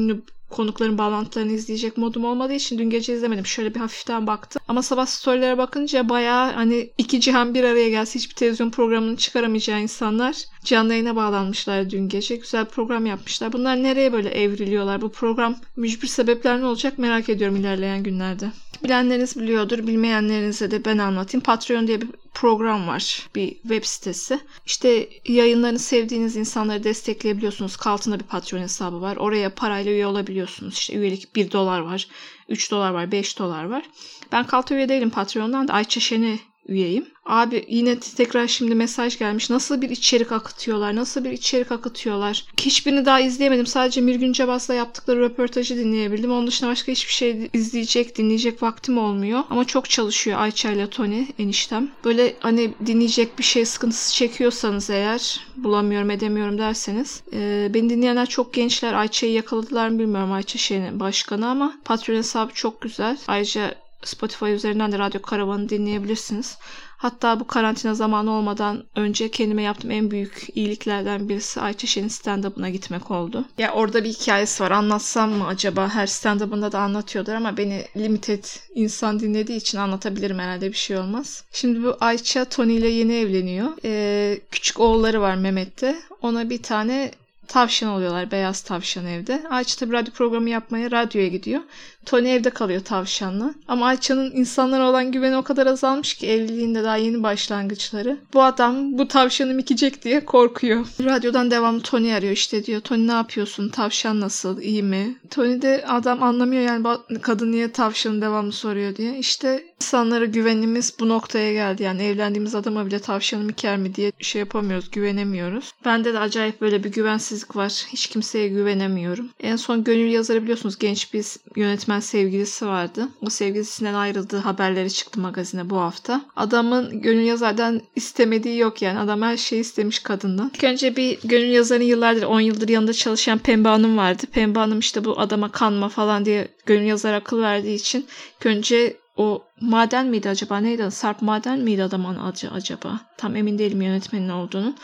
konukların 0.50 0.98
bağlantılarını 0.98 1.52
izleyecek 1.52 1.96
modum 1.96 2.24
olmadığı 2.24 2.52
için 2.52 2.78
dün 2.78 2.90
gece 2.90 3.14
izlemedim. 3.14 3.46
Şöyle 3.46 3.74
bir 3.74 3.80
hafiften 3.80 4.26
baktım. 4.26 4.62
Ama 4.68 4.82
sabah 4.82 5.06
storylere 5.06 5.58
bakınca 5.58 6.08
bayağı 6.08 6.52
hani 6.52 6.90
iki 6.98 7.20
cihan 7.20 7.54
bir 7.54 7.64
araya 7.64 7.88
gelse 7.88 8.18
hiçbir 8.18 8.34
televizyon 8.34 8.70
programını 8.70 9.16
çıkaramayacağı 9.16 9.80
insanlar 9.80 10.36
canlı 10.64 10.92
yayına 10.92 11.16
bağlanmışlar 11.16 11.90
dün 11.90 12.08
gece. 12.08 12.36
Güzel 12.36 12.64
program 12.64 13.06
yapmışlar. 13.06 13.52
Bunlar 13.52 13.82
nereye 13.82 14.12
böyle 14.12 14.28
evriliyorlar? 14.28 15.00
Bu 15.00 15.12
program 15.12 15.56
mücbir 15.76 16.08
sebepler 16.08 16.60
ne 16.60 16.66
olacak 16.66 16.98
merak 16.98 17.28
ediyorum 17.28 17.56
ilerleyen 17.56 18.02
günlerde. 18.02 18.50
Bilenleriniz 18.84 19.36
biliyordur. 19.36 19.86
Bilmeyenlerinize 19.86 20.70
de 20.70 20.84
ben 20.84 20.98
anlatayım. 20.98 21.42
Patreon 21.42 21.86
diye 21.86 22.00
bir 22.00 22.08
program 22.40 22.88
var. 22.88 23.28
Bir 23.34 23.54
web 23.54 23.84
sitesi. 23.84 24.40
İşte 24.66 25.08
yayınlarını 25.28 25.78
sevdiğiniz 25.78 26.36
insanları 26.36 26.84
destekleyebiliyorsunuz. 26.84 27.76
Altında 27.84 28.20
bir 28.20 28.24
Patreon 28.24 28.60
hesabı 28.60 29.00
var. 29.00 29.16
Oraya 29.16 29.54
parayla 29.54 29.92
üye 29.92 30.06
olabiliyorsunuz. 30.06 30.74
İşte 30.74 30.94
üyelik 30.94 31.36
1 31.36 31.52
dolar 31.52 31.80
var. 31.80 32.08
3 32.48 32.70
dolar 32.70 32.90
var. 32.90 33.12
5 33.12 33.38
dolar 33.38 33.64
var. 33.64 33.84
Ben 34.32 34.46
Kalta 34.46 34.74
üye 34.74 34.88
değilim 34.88 35.10
Patreon'dan 35.10 35.68
da 35.68 35.72
Ayça 35.72 36.00
Şen'i 36.00 36.38
üyeyim. 36.68 37.06
Abi 37.26 37.64
yine 37.68 37.98
tekrar 38.00 38.46
şimdi 38.46 38.74
mesaj 38.74 39.18
gelmiş. 39.18 39.50
Nasıl 39.50 39.82
bir 39.82 39.90
içerik 39.90 40.32
akıtıyorlar? 40.32 40.96
Nasıl 40.96 41.24
bir 41.24 41.30
içerik 41.30 41.72
akıtıyorlar? 41.72 42.44
Hiçbirini 42.60 43.04
daha 43.04 43.20
izleyemedim. 43.20 43.66
Sadece 43.66 44.00
Mirgün 44.00 44.32
Cabas'la 44.32 44.74
yaptıkları 44.74 45.20
röportajı 45.20 45.76
dinleyebildim. 45.76 46.32
Onun 46.32 46.46
dışında 46.46 46.70
başka 46.70 46.92
hiçbir 46.92 47.12
şey 47.12 47.50
izleyecek, 47.52 48.18
dinleyecek 48.18 48.62
vaktim 48.62 48.98
olmuyor. 48.98 49.42
Ama 49.50 49.64
çok 49.64 49.90
çalışıyor 49.90 50.40
Ayça 50.40 50.70
ile 50.70 50.90
Tony 50.90 51.26
eniştem. 51.38 51.90
Böyle 52.04 52.36
hani 52.40 52.74
dinleyecek 52.86 53.38
bir 53.38 53.44
şey 53.44 53.64
sıkıntısı 53.64 54.14
çekiyorsanız 54.14 54.90
eğer 54.90 55.40
bulamıyorum 55.56 56.10
edemiyorum 56.10 56.58
derseniz. 56.58 57.22
E, 57.32 57.70
beni 57.74 57.90
dinleyenler 57.90 58.26
çok 58.26 58.54
gençler. 58.54 58.94
Ayça'yı 58.94 59.32
yakaladılar 59.32 59.88
mı 59.88 59.98
bilmiyorum 59.98 60.32
Ayça 60.32 60.58
şeyinin 60.58 61.00
başkanı 61.00 61.48
ama 61.48 61.78
Patreon 61.84 62.16
hesabı 62.16 62.54
çok 62.54 62.80
güzel. 62.80 63.18
Ayrıca 63.28 63.74
Spotify 64.04 64.44
üzerinden 64.44 64.92
de 64.92 64.98
Radyo 64.98 65.22
Karavan'ı 65.22 65.68
dinleyebilirsiniz. 65.68 66.58
Hatta 66.98 67.40
bu 67.40 67.46
karantina 67.46 67.94
zamanı 67.94 68.30
olmadan 68.30 68.84
önce 68.96 69.30
kendime 69.30 69.62
yaptığım 69.62 69.90
en 69.90 70.10
büyük 70.10 70.46
iyiliklerden 70.54 71.28
birisi 71.28 71.60
Ayça 71.60 71.86
Şen'in 71.86 72.08
stand-up'ına 72.08 72.68
gitmek 72.68 73.10
oldu. 73.10 73.44
Ya 73.58 73.72
orada 73.72 74.04
bir 74.04 74.12
hikayesi 74.12 74.62
var. 74.62 74.70
Anlatsam 74.70 75.30
mı 75.30 75.46
acaba? 75.46 75.88
Her 75.88 76.06
stand-up'ında 76.06 76.72
da 76.72 76.78
anlatıyordur 76.78 77.32
ama 77.32 77.56
beni 77.56 77.84
limited 77.96 78.44
insan 78.74 79.20
dinlediği 79.20 79.58
için 79.58 79.78
anlatabilirim 79.78 80.38
herhalde 80.38 80.68
bir 80.68 80.76
şey 80.76 80.96
olmaz. 80.96 81.44
Şimdi 81.52 81.82
bu 81.82 81.96
Ayça 82.00 82.44
Tony 82.44 82.76
ile 82.76 82.88
yeni 82.88 83.14
evleniyor. 83.14 83.68
Ee, 83.84 84.40
küçük 84.50 84.80
oğulları 84.80 85.20
var 85.20 85.34
Mehmet'te. 85.34 85.98
Ona 86.22 86.50
bir 86.50 86.62
tane 86.62 87.10
Tavşan 87.48 87.90
oluyorlar. 87.90 88.30
Beyaz 88.30 88.60
tavşan 88.60 89.06
evde. 89.06 89.42
Ayça 89.50 89.76
tabii 89.76 89.92
radyo 89.92 90.12
programı 90.12 90.50
yapmaya 90.50 90.90
radyoya 90.90 91.28
gidiyor. 91.28 91.60
Tony 92.08 92.34
evde 92.34 92.50
kalıyor 92.50 92.80
tavşanla. 92.84 93.54
Ama 93.68 93.86
Ayça'nın 93.86 94.30
insanlara 94.30 94.90
olan 94.90 95.12
güveni 95.12 95.36
o 95.36 95.42
kadar 95.42 95.66
azalmış 95.66 96.14
ki 96.14 96.28
evliliğinde 96.28 96.84
daha 96.84 96.96
yeni 96.96 97.22
başlangıçları. 97.22 98.18
Bu 98.34 98.42
adam 98.42 98.98
bu 98.98 99.08
tavşanı 99.08 99.54
mikecek 99.54 100.04
diye 100.04 100.24
korkuyor. 100.24 100.86
Radyodan 101.04 101.50
devamlı 101.50 101.80
Tony 101.80 102.14
arıyor 102.14 102.32
işte 102.32 102.64
diyor. 102.64 102.80
Tony 102.80 103.06
ne 103.06 103.12
yapıyorsun? 103.12 103.68
Tavşan 103.68 104.20
nasıl? 104.20 104.60
İyi 104.60 104.82
mi? 104.82 105.16
Tony 105.30 105.62
de 105.62 105.84
adam 105.88 106.22
anlamıyor 106.22 106.62
yani 106.62 106.86
kadın 107.22 107.52
niye 107.52 107.72
tavşanı 107.72 108.22
devamlı 108.22 108.52
soruyor 108.52 108.96
diye. 108.96 109.18
İşte 109.18 109.64
insanlara 109.80 110.24
güvenimiz 110.24 110.94
bu 111.00 111.08
noktaya 111.08 111.52
geldi. 111.52 111.82
Yani 111.82 112.02
evlendiğimiz 112.02 112.54
adama 112.54 112.86
bile 112.86 112.98
tavşanı 112.98 113.44
miker 113.44 113.76
mi 113.76 113.94
diye 113.94 114.12
şey 114.20 114.38
yapamıyoruz, 114.40 114.90
güvenemiyoruz. 114.90 115.72
Bende 115.84 116.14
de 116.14 116.18
acayip 116.18 116.60
böyle 116.60 116.84
bir 116.84 116.92
güvensizlik 116.92 117.56
var. 117.56 117.86
Hiç 117.92 118.06
kimseye 118.06 118.48
güvenemiyorum. 118.48 119.28
En 119.40 119.56
son 119.56 119.84
Gönül 119.84 120.10
yazarı 120.10 120.42
biliyorsunuz 120.42 120.78
genç 120.78 121.14
bir 121.14 121.26
yönetmen 121.56 121.97
sevgilisi 122.00 122.66
vardı. 122.66 123.08
O 123.26 123.30
sevgilisinden 123.30 123.94
ayrıldığı 123.94 124.36
haberleri 124.38 124.90
çıktı 124.90 125.20
magazine 125.20 125.70
bu 125.70 125.76
hafta. 125.76 126.20
Adamın 126.36 127.02
Gönül 127.02 127.24
yazardan 127.24 127.80
istemediği 127.96 128.58
yok 128.58 128.82
yani. 128.82 128.98
Adam 128.98 129.22
her 129.22 129.36
şeyi 129.36 129.60
istemiş 129.60 129.98
kadından. 129.98 130.50
İlk 130.54 130.64
önce 130.64 130.96
bir 130.96 131.18
Gönül 131.24 131.50
yazarın 131.50 131.84
yıllardır 131.84 132.22
10 132.22 132.40
yıldır 132.40 132.68
yanında 132.68 132.92
çalışan 132.92 133.38
Pembe 133.38 133.68
Hanım 133.68 133.96
vardı. 133.96 134.22
Pembe 134.32 134.58
Hanım 134.58 134.78
işte 134.78 135.04
bu 135.04 135.20
adama 135.20 135.52
kanma 135.52 135.88
falan 135.88 136.24
diye 136.24 136.48
Gönül 136.66 136.86
yazar 136.86 137.14
akıl 137.14 137.40
verdiği 137.40 137.74
için 137.74 138.06
önce 138.44 138.96
o 139.16 139.42
maden 139.60 140.06
miydi 140.06 140.28
acaba 140.28 140.58
neydi? 140.58 140.90
Sarp 140.90 141.22
maden 141.22 141.58
miydi 141.58 141.82
adamın 141.82 142.16
adı 142.16 142.50
acaba? 142.54 143.00
Tam 143.16 143.36
emin 143.36 143.58
değilim 143.58 143.82
yönetmenin 143.82 144.28
olduğunu. 144.28 144.74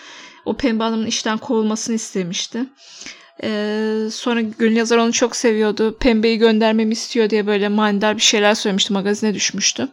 O 0.45 0.57
Pembe 0.57 0.85
Hanım'ın 0.85 1.07
işten 1.07 1.39
kovulmasını 1.39 1.97
istemişti. 1.97 2.65
Ee, 3.43 4.09
sonra 4.13 4.41
Gönül 4.41 4.77
Yazar 4.77 4.99
onu 4.99 5.13
çok 5.13 5.37
seviyordu. 5.37 5.97
Pembe'yi 5.99 6.39
göndermemi 6.39 6.93
istiyor 6.93 7.31
diye 7.31 7.47
böyle 7.47 7.69
manidar 7.69 8.17
bir 8.17 8.23
şeyler 8.23 8.55
söylemişti. 8.55 8.93
Magazine 8.93 9.35
düşmüştü. 9.35 9.89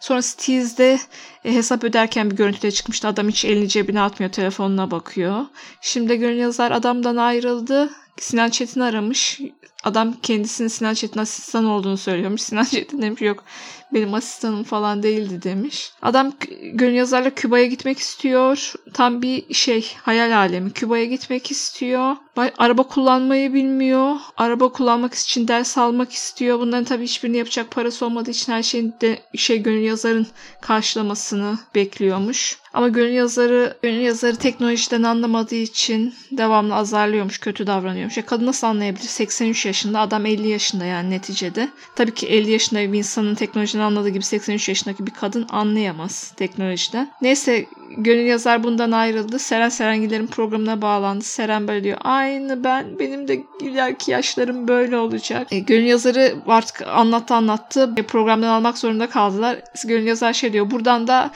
Sonra 0.00 0.22
Steez'de 0.22 0.98
e, 1.44 1.54
hesap 1.54 1.84
öderken 1.84 2.30
bir 2.30 2.36
görüntüde 2.36 2.70
çıkmıştı. 2.70 3.08
Adam 3.08 3.28
hiç 3.28 3.44
elini 3.44 3.68
cebine 3.68 4.00
atmıyor. 4.00 4.32
Telefonuna 4.32 4.90
bakıyor. 4.90 5.44
Şimdi 5.80 6.16
Gönül 6.16 6.38
Yazar 6.38 6.70
adamdan 6.70 7.16
ayrıldı. 7.16 7.90
Sinan 8.20 8.50
Çetin 8.50 8.80
aramış. 8.80 9.40
Adam 9.84 10.14
kendisinin 10.22 10.68
Sinan 10.68 10.94
Çetin 10.94 11.20
asistan 11.20 11.64
olduğunu 11.64 11.96
söylüyormuş. 11.96 12.42
Sinan 12.42 12.64
Çetin 12.64 13.02
demiş 13.02 13.22
yok 13.22 13.44
benim 13.92 14.14
asistanım 14.14 14.64
falan 14.64 15.02
değildi 15.02 15.42
demiş. 15.42 15.92
Adam 16.02 16.32
gönül 16.72 16.94
yazarla 16.94 17.30
Küba'ya 17.30 17.66
gitmek 17.66 17.98
istiyor. 17.98 18.72
Tam 18.94 19.22
bir 19.22 19.54
şey 19.54 19.92
hayal 20.02 20.36
alemi. 20.36 20.70
Küba'ya 20.70 21.04
gitmek 21.04 21.50
istiyor. 21.50 22.16
Araba 22.58 22.82
kullanmayı 22.82 23.54
bilmiyor. 23.54 24.16
Araba 24.36 24.72
kullanmak 24.72 25.14
için 25.14 25.48
ders 25.48 25.78
almak 25.78 26.12
istiyor. 26.12 26.58
Bunların 26.58 26.84
tabii 26.84 27.04
hiçbirini 27.04 27.36
yapacak 27.36 27.70
parası 27.70 28.06
olmadığı 28.06 28.30
için 28.30 28.52
her 28.52 28.62
şeyin 28.62 28.94
de 29.00 29.18
şey 29.36 29.62
gönül 29.62 29.82
yazarın 29.82 30.26
karşılamasını 30.60 31.58
bekliyormuş. 31.74 32.58
Ama 32.72 32.88
gönül 32.88 33.12
yazarı 33.12 33.78
gönül 33.82 34.00
yazarı 34.00 34.36
teknolojiden 34.36 35.02
anlamadığı 35.02 35.54
için 35.54 36.14
devamlı 36.30 36.74
azarlıyormuş, 36.74 37.38
kötü 37.38 37.66
davranıyormuş. 37.66 38.16
Ya 38.16 38.26
kadın 38.26 38.46
nasıl 38.46 38.66
anlayabilir? 38.66 39.08
83 39.08 39.66
yaşında, 39.70 40.00
adam 40.00 40.26
50 40.26 40.48
yaşında 40.48 40.84
yani 40.84 41.10
neticede. 41.10 41.68
Tabii 41.96 42.14
ki 42.14 42.26
50 42.26 42.50
yaşında 42.50 42.92
bir 42.92 42.98
insanın 42.98 43.34
teknolojiden 43.34 43.82
anladığı 43.82 44.08
gibi 44.08 44.24
83 44.24 44.68
yaşındaki 44.68 45.06
bir 45.06 45.10
kadın 45.10 45.46
anlayamaz 45.50 46.32
teknolojiden. 46.36 47.12
Neyse 47.22 47.66
gönül 47.96 48.26
yazar 48.26 48.62
bundan 48.62 48.90
ayrıldı. 48.90 49.38
Seren 49.38 49.68
Serengiller'in 49.68 50.26
programına 50.26 50.82
bağlandı. 50.82 51.24
Seren 51.24 51.68
böyle 51.68 51.84
diyor. 51.84 51.98
Aynı 52.04 52.64
ben 52.64 52.98
benim 52.98 53.28
de 53.28 53.42
ileriki 53.60 54.10
yaşlarım 54.10 54.68
böyle 54.68 54.96
olacak. 54.96 55.52
E, 55.52 55.58
gönül 55.58 55.86
yazarı 55.86 56.34
artık 56.46 56.82
anlattı 56.82 57.34
anlattı. 57.34 57.94
E, 57.96 58.02
programdan 58.02 58.48
almak 58.48 58.78
zorunda 58.78 59.08
kaldılar. 59.08 59.58
Gönül 59.84 60.06
yazar 60.06 60.32
şey 60.32 60.52
diyor. 60.52 60.70
Buradan 60.70 61.06
da 61.06 61.30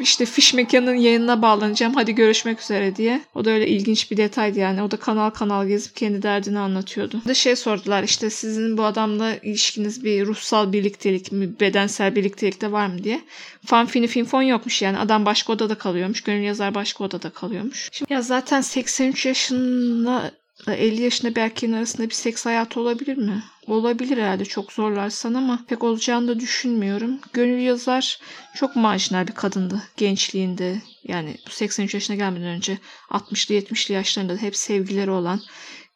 işte 0.00 0.24
fiş 0.24 0.54
mekanın 0.54 0.94
yayınına 0.94 1.42
bağlanacağım 1.42 1.94
hadi 1.94 2.14
görüşmek 2.14 2.62
üzere 2.62 2.96
diye. 2.96 3.20
O 3.34 3.44
da 3.44 3.50
öyle 3.50 3.68
ilginç 3.68 4.10
bir 4.10 4.16
detaydı 4.16 4.58
yani. 4.58 4.82
O 4.82 4.90
da 4.90 4.96
kanal 4.96 5.30
kanal 5.30 5.66
gezip 5.66 5.96
kendi 5.96 6.22
derdini 6.22 6.58
anlatıyordu. 6.58 7.20
De 7.28 7.34
şey 7.34 7.56
sordular 7.56 8.02
işte 8.02 8.30
sizin 8.30 8.78
bu 8.78 8.84
adamla 8.84 9.36
ilişkiniz 9.36 10.04
bir 10.04 10.26
ruhsal 10.26 10.72
birliktelik 10.72 11.32
mi, 11.32 11.60
bedensel 11.60 12.16
birliktelik 12.16 12.60
de 12.60 12.72
var 12.72 12.86
mı 12.86 13.04
diye. 13.04 13.20
Fanfini 13.66 14.06
finfon 14.06 14.42
yokmuş 14.42 14.82
yani. 14.82 14.98
Adam 14.98 15.24
başka 15.26 15.52
odada 15.52 15.74
kalıyormuş. 15.74 16.20
Gönül 16.20 16.42
yazar 16.42 16.74
başka 16.74 17.04
odada 17.04 17.30
kalıyormuş. 17.30 17.88
Şimdi 17.92 18.12
ya 18.12 18.22
zaten 18.22 18.60
83 18.60 19.26
yaşında 19.26 20.32
50 20.66 21.02
yaşında 21.02 21.34
bir 21.34 21.40
erkeğin 21.40 21.72
arasında 21.72 22.08
bir 22.08 22.14
seks 22.14 22.46
hayatı 22.46 22.80
olabilir 22.80 23.16
mi? 23.16 23.42
Olabilir 23.70 24.18
herhalde 24.18 24.44
çok 24.44 24.72
zorlarsan 24.72 25.34
ama 25.34 25.64
pek 25.68 25.84
olacağını 25.84 26.28
da 26.28 26.40
düşünmüyorum. 26.40 27.18
Gönül 27.32 27.62
yazar 27.62 28.18
çok 28.54 28.76
marjinal 28.76 29.26
bir 29.26 29.32
kadındı 29.32 29.82
gençliğinde. 29.96 30.82
Yani 31.04 31.36
bu 31.46 31.50
83 31.50 31.94
yaşına 31.94 32.16
gelmeden 32.16 32.46
önce 32.46 32.78
60'lı 33.10 33.54
70'li 33.54 33.94
yaşlarında 33.94 34.34
da 34.34 34.38
hep 34.38 34.56
sevgileri 34.56 35.10
olan 35.10 35.40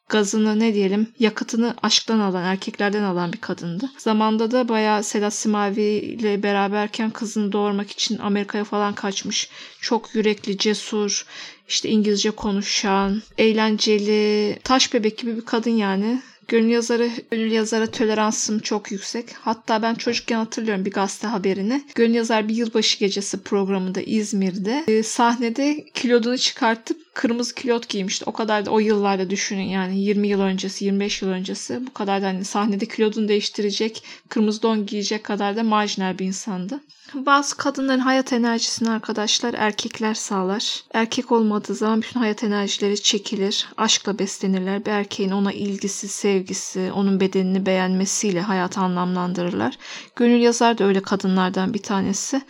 gazını 0.09 0.59
ne 0.59 0.73
diyelim 0.73 1.07
yakıtını 1.19 1.75
aşktan 1.83 2.19
alan 2.19 2.43
erkeklerden 2.43 3.03
alan 3.03 3.33
bir 3.33 3.41
kadındı. 3.41 3.89
Zamanda 3.97 4.51
da 4.51 4.69
bayağı 4.69 5.03
Sedat 5.03 5.33
Simavi 5.33 5.81
ile 5.81 6.43
beraberken 6.43 7.11
kızını 7.11 7.51
doğurmak 7.51 7.91
için 7.91 8.17
Amerika'ya 8.17 8.63
falan 8.63 8.95
kaçmış. 8.95 9.49
Çok 9.81 10.15
yürekli, 10.15 10.57
cesur, 10.57 11.25
işte 11.67 11.89
İngilizce 11.89 12.31
konuşan, 12.31 13.21
eğlenceli, 13.37 14.59
taş 14.63 14.93
bebek 14.93 15.17
gibi 15.17 15.37
bir 15.37 15.45
kadın 15.45 15.71
yani. 15.71 16.21
Gönül 16.47 16.69
yazarı, 16.69 17.09
gönül 17.31 17.51
yazara 17.51 17.91
toleransım 17.91 18.59
çok 18.59 18.91
yüksek. 18.91 19.33
Hatta 19.33 19.81
ben 19.81 19.95
çocukken 19.95 20.37
hatırlıyorum 20.37 20.85
bir 20.85 20.91
gazete 20.91 21.27
haberini. 21.27 21.83
Gönül 21.95 22.15
yazar 22.15 22.47
bir 22.47 22.55
yılbaşı 22.55 22.99
gecesi 22.99 23.43
programında 23.43 24.01
İzmir'de 24.01 24.83
e, 24.87 25.03
sahnede 25.03 25.85
kilodunu 25.93 26.37
çıkartıp 26.37 26.97
kırmızı 27.13 27.55
kilot 27.55 27.89
giymişti. 27.89 28.25
O 28.27 28.31
kadar 28.33 28.65
da 28.65 28.71
o 28.71 28.79
yıllarda 28.79 29.29
düşünün 29.29 29.63
yani 29.63 29.99
20 29.99 30.27
yıl 30.27 30.41
öncesi, 30.41 30.85
25 30.85 31.21
yıl 31.21 31.29
öncesi 31.29 31.87
bu 31.87 31.93
kadar 31.93 32.21
da 32.21 32.27
hani 32.27 32.45
sahnede 32.45 32.85
kilodunu 32.85 33.27
değiştirecek, 33.27 34.03
kırmızı 34.29 34.61
don 34.61 34.85
giyecek 34.85 35.23
kadar 35.23 35.55
da 35.55 35.63
marjinal 35.63 36.19
bir 36.19 36.25
insandı. 36.25 36.79
Bazı 37.13 37.57
kadınların 37.57 37.99
hayat 37.99 38.33
enerjisini 38.33 38.89
arkadaşlar 38.89 39.53
erkekler 39.53 40.13
sağlar. 40.13 40.83
Erkek 40.93 41.31
olmadığı 41.31 41.75
zaman 41.75 42.01
bütün 42.01 42.19
hayat 42.19 42.43
enerjileri 42.43 43.01
çekilir. 43.01 43.67
Aşkla 43.77 44.19
beslenirler. 44.19 44.85
Bir 44.85 44.91
erkeğin 44.91 45.31
ona 45.31 45.51
ilgisi, 45.51 46.07
sevgisi, 46.07 46.91
onun 46.95 47.19
bedenini 47.19 47.65
beğenmesiyle 47.65 48.41
hayatı 48.41 48.79
anlamlandırırlar. 48.79 49.77
Gönül 50.15 50.39
yazar 50.39 50.77
da 50.77 50.83
öyle 50.83 51.01
kadınlardan 51.01 51.73
bir 51.73 51.83
tanesi. 51.83 52.41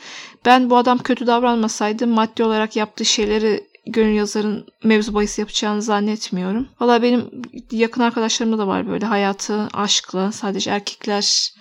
Ben 0.46 0.70
bu 0.70 0.78
adam 0.78 0.98
kötü 0.98 1.28
davranmasaydı 1.28 2.08
maddi 2.08 2.44
olarak 2.44 2.76
yaptığı 2.76 3.06
şeyleri 3.06 3.68
gönül 3.88 4.16
yazarın 4.16 4.68
mevzu 4.84 5.14
bahis 5.14 5.40
yapacağını 5.40 5.82
zannetmiyorum. 5.82 6.68
Valla 6.80 7.02
benim 7.02 7.42
yakın 7.72 8.02
arkadaşlarımda 8.02 8.58
da 8.58 8.68
var 8.68 8.88
böyle 8.88 9.06
hayatı 9.06 9.68
aşkla 9.74 10.32
sadece 10.32 10.72
erkekler 10.72 11.54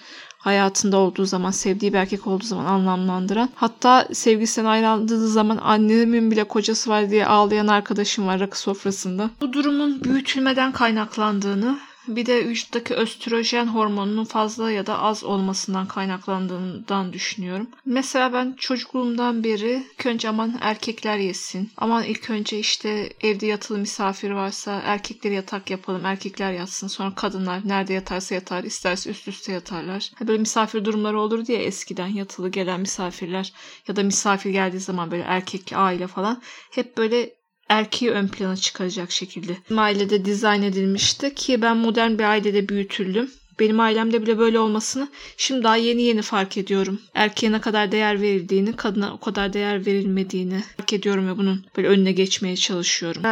hayatında 0.45 0.97
olduğu 0.97 1.25
zaman, 1.25 1.51
sevdiği 1.51 1.93
bir 1.93 1.99
erkek 1.99 2.27
olduğu 2.27 2.45
zaman 2.45 2.65
anlamlandıran. 2.65 3.49
Hatta 3.55 4.09
sevgisinden 4.13 4.69
ayrıldığı 4.69 5.29
zaman 5.29 5.59
annemin 5.63 6.31
bile 6.31 6.45
kocası 6.45 6.91
var 6.91 7.11
diye 7.11 7.27
ağlayan 7.27 7.67
arkadaşım 7.67 8.27
var 8.27 8.41
rakı 8.41 8.61
sofrasında. 8.61 9.31
Bu 9.41 9.53
durumun 9.53 10.05
büyütülmeden 10.05 10.73
kaynaklandığını 10.73 11.79
bir 12.09 12.27
de 12.27 12.49
vücuttaki 12.49 12.95
östrojen 12.95 13.67
hormonunun 13.67 14.25
fazla 14.25 14.71
ya 14.71 14.87
da 14.87 14.99
az 14.99 15.25
olmasından 15.25 15.89
kaynaklandığından 15.89 17.13
düşünüyorum. 17.13 17.69
Mesela 17.85 18.33
ben 18.33 18.55
çocukluğumdan 18.59 19.45
beri 19.45 19.85
ilk 19.95 20.07
önce 20.07 20.29
aman 20.29 20.59
erkekler 20.61 21.19
yesin. 21.19 21.71
Aman 21.77 22.05
ilk 22.05 22.31
önce 22.31 22.59
işte 22.59 23.13
evde 23.21 23.47
yatılı 23.47 23.79
misafir 23.79 24.31
varsa 24.31 24.81
erkekleri 24.85 25.35
yatak 25.35 25.71
yapalım, 25.71 26.07
erkekler 26.07 26.53
yatsın. 26.53 26.89
Sonra 26.89 27.15
kadınlar 27.15 27.61
nerede 27.65 27.93
yatarsa 27.93 28.35
yatar, 28.35 28.65
isterse 28.65 29.11
üst 29.11 29.29
üste 29.29 29.53
yatarlar. 29.53 30.11
Böyle 30.21 30.39
misafir 30.39 30.85
durumları 30.85 31.21
olur 31.21 31.47
diye 31.47 31.59
eskiden 31.59 32.09
yatılı 32.09 32.49
gelen 32.49 32.81
misafirler 32.81 33.53
ya 33.89 33.97
da 33.97 34.03
misafir 34.03 34.51
geldiği 34.51 34.81
zaman 34.81 35.11
böyle 35.11 35.23
erkek 35.23 35.73
aile 35.75 36.07
falan 36.07 36.43
hep 36.71 36.97
böyle 36.97 37.44
erkeği 37.68 38.11
ön 38.11 38.28
plana 38.28 38.56
çıkaracak 38.56 39.12
şekilde 39.12 39.56
ailede 39.76 40.25
dizayn 40.25 40.62
edilmişti 40.62 41.35
ki 41.35 41.62
ben 41.62 41.76
modern 41.76 42.18
bir 42.18 42.25
ailede 42.25 42.68
büyütüldüm. 42.68 43.30
Benim 43.61 43.81
ailemde 43.81 44.23
bile 44.23 44.39
böyle 44.39 44.59
olmasını 44.59 45.09
şimdi 45.37 45.65
daha 45.65 45.77
yeni 45.77 46.03
yeni 46.03 46.23
fark 46.23 46.57
ediyorum. 46.57 47.01
Erkeğe 47.15 47.53
ne 47.53 47.61
kadar 47.61 47.93
değer 47.93 48.21
verildiğini, 48.21 48.77
kadına 48.77 49.15
o 49.15 49.21
kadar 49.21 49.53
değer 49.53 49.87
verilmediğini 49.87 50.63
fark 50.77 50.93
ediyorum 50.93 51.29
ve 51.29 51.39
bunun 51.39 51.67
böyle 51.77 51.89
önüne 51.89 52.13
geçmeye 52.13 52.57
çalışıyorum. 52.57 53.23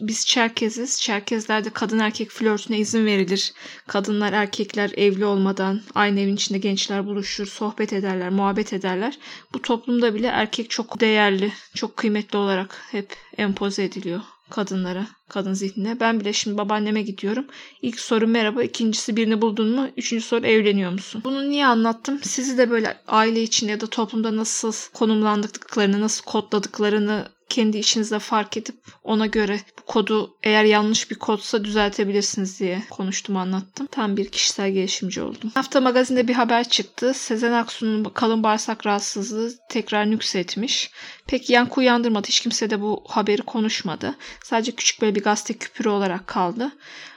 Biz 0.00 0.26
Çerkeziz. 0.26 1.00
Çerkezlerde 1.00 1.70
kadın 1.70 1.98
erkek 1.98 2.30
flörtüne 2.30 2.78
izin 2.78 3.06
verilir. 3.06 3.52
Kadınlar 3.86 4.32
erkekler 4.32 4.90
evli 4.96 5.24
olmadan 5.24 5.80
aynı 5.94 6.20
evin 6.20 6.36
içinde 6.36 6.58
gençler 6.58 7.06
buluşur, 7.06 7.46
sohbet 7.46 7.92
ederler, 7.92 8.30
muhabbet 8.30 8.72
ederler. 8.72 9.18
Bu 9.54 9.62
toplumda 9.62 10.14
bile 10.14 10.26
erkek 10.26 10.70
çok 10.70 11.00
değerli, 11.00 11.52
çok 11.74 11.96
kıymetli 11.96 12.38
olarak 12.38 12.82
hep 12.90 13.16
empoze 13.36 13.84
ediliyor 13.84 14.20
kadınlara, 14.50 15.06
kadın 15.28 15.54
zihnine. 15.54 16.00
Ben 16.00 16.20
bile 16.20 16.32
şimdi 16.32 16.58
babaanneme 16.58 17.02
gidiyorum. 17.02 17.46
İlk 17.82 18.00
soru 18.00 18.26
merhaba, 18.26 18.62
ikincisi 18.62 19.16
birini 19.16 19.42
buldun 19.42 19.68
mu? 19.68 19.88
Üçüncü 19.96 20.24
soru 20.24 20.46
evleniyor 20.46 20.92
musun? 20.92 21.22
Bunu 21.24 21.50
niye 21.50 21.66
anlattım? 21.66 22.20
Sizi 22.22 22.58
de 22.58 22.70
böyle 22.70 23.00
aile 23.08 23.42
içinde 23.42 23.70
ya 23.70 23.80
da 23.80 23.86
toplumda 23.86 24.36
nasıl 24.36 24.72
konumlandıklarını, 24.94 26.00
nasıl 26.00 26.24
kodladıklarını 26.24 27.28
kendi 27.50 27.78
içinizde 27.78 28.18
fark 28.18 28.56
edip 28.56 28.76
ona 29.04 29.26
göre 29.26 29.60
bu 29.78 29.82
kodu 29.86 30.36
eğer 30.42 30.64
yanlış 30.64 31.10
bir 31.10 31.16
kodsa 31.16 31.64
düzeltebilirsiniz 31.64 32.60
diye 32.60 32.82
konuştum 32.90 33.36
anlattım. 33.36 33.86
Tam 33.90 34.16
bir 34.16 34.28
kişisel 34.28 34.70
gelişimci 34.70 35.22
oldum. 35.22 35.50
Hafta 35.54 35.80
magazinde 35.80 36.28
bir 36.28 36.34
haber 36.34 36.68
çıktı. 36.68 37.14
Sezen 37.14 37.52
Aksu'nun 37.52 38.04
kalın 38.04 38.42
bağırsak 38.42 38.86
rahatsızlığı 38.86 39.52
tekrar 39.68 40.10
nüksetmiş. 40.10 40.90
Pek 41.26 41.50
yankı 41.50 41.80
uyandırmadı. 41.80 42.28
Hiç 42.28 42.40
kimse 42.40 42.70
de 42.70 42.80
bu 42.80 43.04
haberi 43.08 43.42
konuşmadı. 43.42 44.14
Sadece 44.44 44.72
küçük 44.72 45.02
böyle 45.02 45.14
bir 45.14 45.22
gazete 45.22 45.54
küpürü 45.54 45.88
olarak 45.88 46.26
kaldı. 46.26 46.72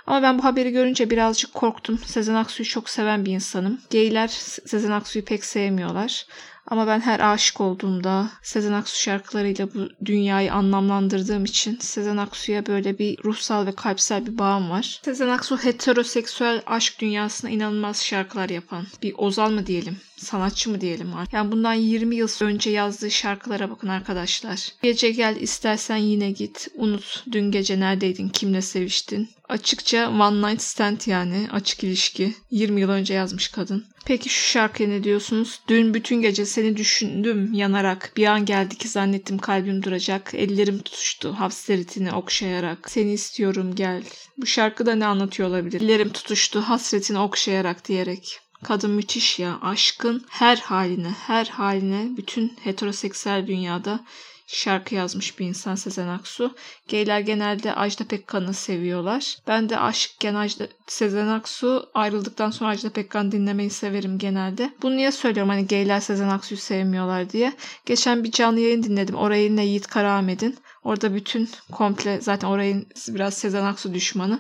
Ama 0.07 0.21
ben 0.21 0.39
bu 0.39 0.43
haberi 0.43 0.71
görünce 0.71 1.09
birazcık 1.09 1.53
korktum. 1.53 1.99
Sezen 2.05 2.35
Aksu'yu 2.35 2.69
çok 2.69 2.89
seven 2.89 3.25
bir 3.25 3.31
insanım. 3.31 3.81
Geyler 3.89 4.27
Sezen 4.65 4.91
Aksu'yu 4.91 5.25
pek 5.25 5.45
sevmiyorlar. 5.45 6.25
Ama 6.73 6.87
ben 6.87 6.99
her 6.99 7.33
aşık 7.33 7.61
olduğumda 7.61 8.29
Sezen 8.41 8.73
Aksu 8.73 8.99
şarkılarıyla 8.99 9.73
bu 9.73 9.89
dünyayı 10.05 10.53
anlamlandırdığım 10.53 11.45
için 11.45 11.77
Sezen 11.77 12.17
Aksu'ya 12.17 12.65
böyle 12.65 12.99
bir 12.99 13.23
ruhsal 13.23 13.65
ve 13.65 13.71
kalpsel 13.71 14.25
bir 14.25 14.37
bağım 14.37 14.69
var. 14.69 15.01
Sezen 15.05 15.27
Aksu 15.27 15.57
heteroseksüel 15.57 16.61
aşk 16.65 16.99
dünyasına 16.99 17.49
inanılmaz 17.49 18.03
şarkılar 18.03 18.49
yapan 18.49 18.85
bir 19.03 19.13
ozal 19.17 19.51
mı 19.51 19.67
diyelim, 19.67 19.97
sanatçı 20.23 20.69
mı 20.69 20.81
diyelim 20.81 21.09
Yani 21.31 21.51
bundan 21.51 21.73
20 21.73 22.15
yıl 22.15 22.27
önce 22.41 22.69
yazdığı 22.69 23.11
şarkılara 23.11 23.69
bakın 23.69 23.87
arkadaşlar. 23.87 24.69
Gece 24.83 25.11
gel 25.11 25.35
istersen 25.35 25.97
yine 25.97 26.31
git. 26.31 26.67
Unut 26.75 27.23
dün 27.31 27.51
gece 27.51 27.79
neredeydin, 27.79 28.29
kimle 28.29 28.61
seviştin. 28.61 29.29
Açıkça 29.49 30.09
one 30.09 30.51
night 30.51 30.61
stand 30.61 31.01
yani 31.05 31.47
açık 31.51 31.83
ilişki. 31.83 32.33
20 32.51 32.81
yıl 32.81 32.89
önce 32.89 33.13
yazmış 33.13 33.47
kadın. 33.47 33.85
Peki 34.05 34.29
şu 34.29 34.49
şarkıya 34.49 34.89
ne 34.89 35.03
diyorsunuz? 35.03 35.59
Dün 35.67 35.93
bütün 35.93 36.21
gece 36.21 36.45
seni 36.45 36.77
düşündüm 36.77 37.53
yanarak. 37.53 38.13
Bir 38.17 38.25
an 38.25 38.45
geldi 38.45 38.77
ki 38.77 38.87
zannettim 38.87 39.37
kalbim 39.37 39.83
duracak. 39.83 40.33
Ellerim 40.33 40.79
tutuştu 40.79 41.33
hasretini 41.33 42.11
okşayarak. 42.11 42.91
Seni 42.91 43.13
istiyorum 43.13 43.75
gel. 43.75 44.03
Bu 44.37 44.45
şarkıda 44.45 44.95
ne 44.95 45.05
anlatıyor 45.05 45.49
olabilir? 45.49 45.81
Ellerim 45.81 46.09
tutuştu 46.09 46.61
hasretini 46.61 47.19
okşayarak 47.19 47.87
diyerek. 47.87 48.39
Kadın 48.63 48.91
müthiş 48.91 49.39
ya. 49.39 49.59
Aşkın 49.61 50.25
her 50.29 50.57
haline, 50.57 51.09
her 51.09 51.45
haline 51.45 52.17
bütün 52.17 52.53
heteroseksüel 52.63 53.47
dünyada 53.47 53.99
şarkı 54.47 54.95
yazmış 54.95 55.39
bir 55.39 55.45
insan 55.45 55.75
Sezen 55.75 56.07
Aksu. 56.07 56.55
Geyler 56.87 57.19
genelde 57.19 57.75
Ajda 57.75 58.03
Pekkan'ı 58.03 58.53
seviyorlar. 58.53 59.37
Ben 59.47 59.69
de 59.69 59.79
aşıkken 59.79 60.35
Ajda, 60.35 60.67
Sezen 60.87 61.27
Aksu 61.27 61.89
ayrıldıktan 61.93 62.51
sonra 62.51 62.69
Ajda 62.69 62.89
Pekkan 62.89 63.31
dinlemeyi 63.31 63.69
severim 63.69 64.17
genelde. 64.17 64.73
Bunu 64.81 64.97
niye 64.97 65.11
söylüyorum 65.11 65.49
hani 65.49 65.67
geyler 65.67 65.99
Sezen 65.99 66.29
Aksu'yu 66.29 66.59
sevmiyorlar 66.59 67.29
diye. 67.29 67.53
Geçen 67.85 68.23
bir 68.23 68.31
canlı 68.31 68.59
yayın 68.59 68.83
dinledim. 68.83 69.15
Orayı 69.15 69.43
yine 69.43 69.65
Yiğit 69.65 69.87
Karaahmet'in. 69.87 70.57
Orada 70.83 71.15
bütün 71.15 71.49
komple 71.71 72.21
zaten 72.21 72.47
orayın 72.47 72.87
biraz 73.07 73.33
Sezen 73.33 73.65
Aksu 73.65 73.93
düşmanı 73.93 74.39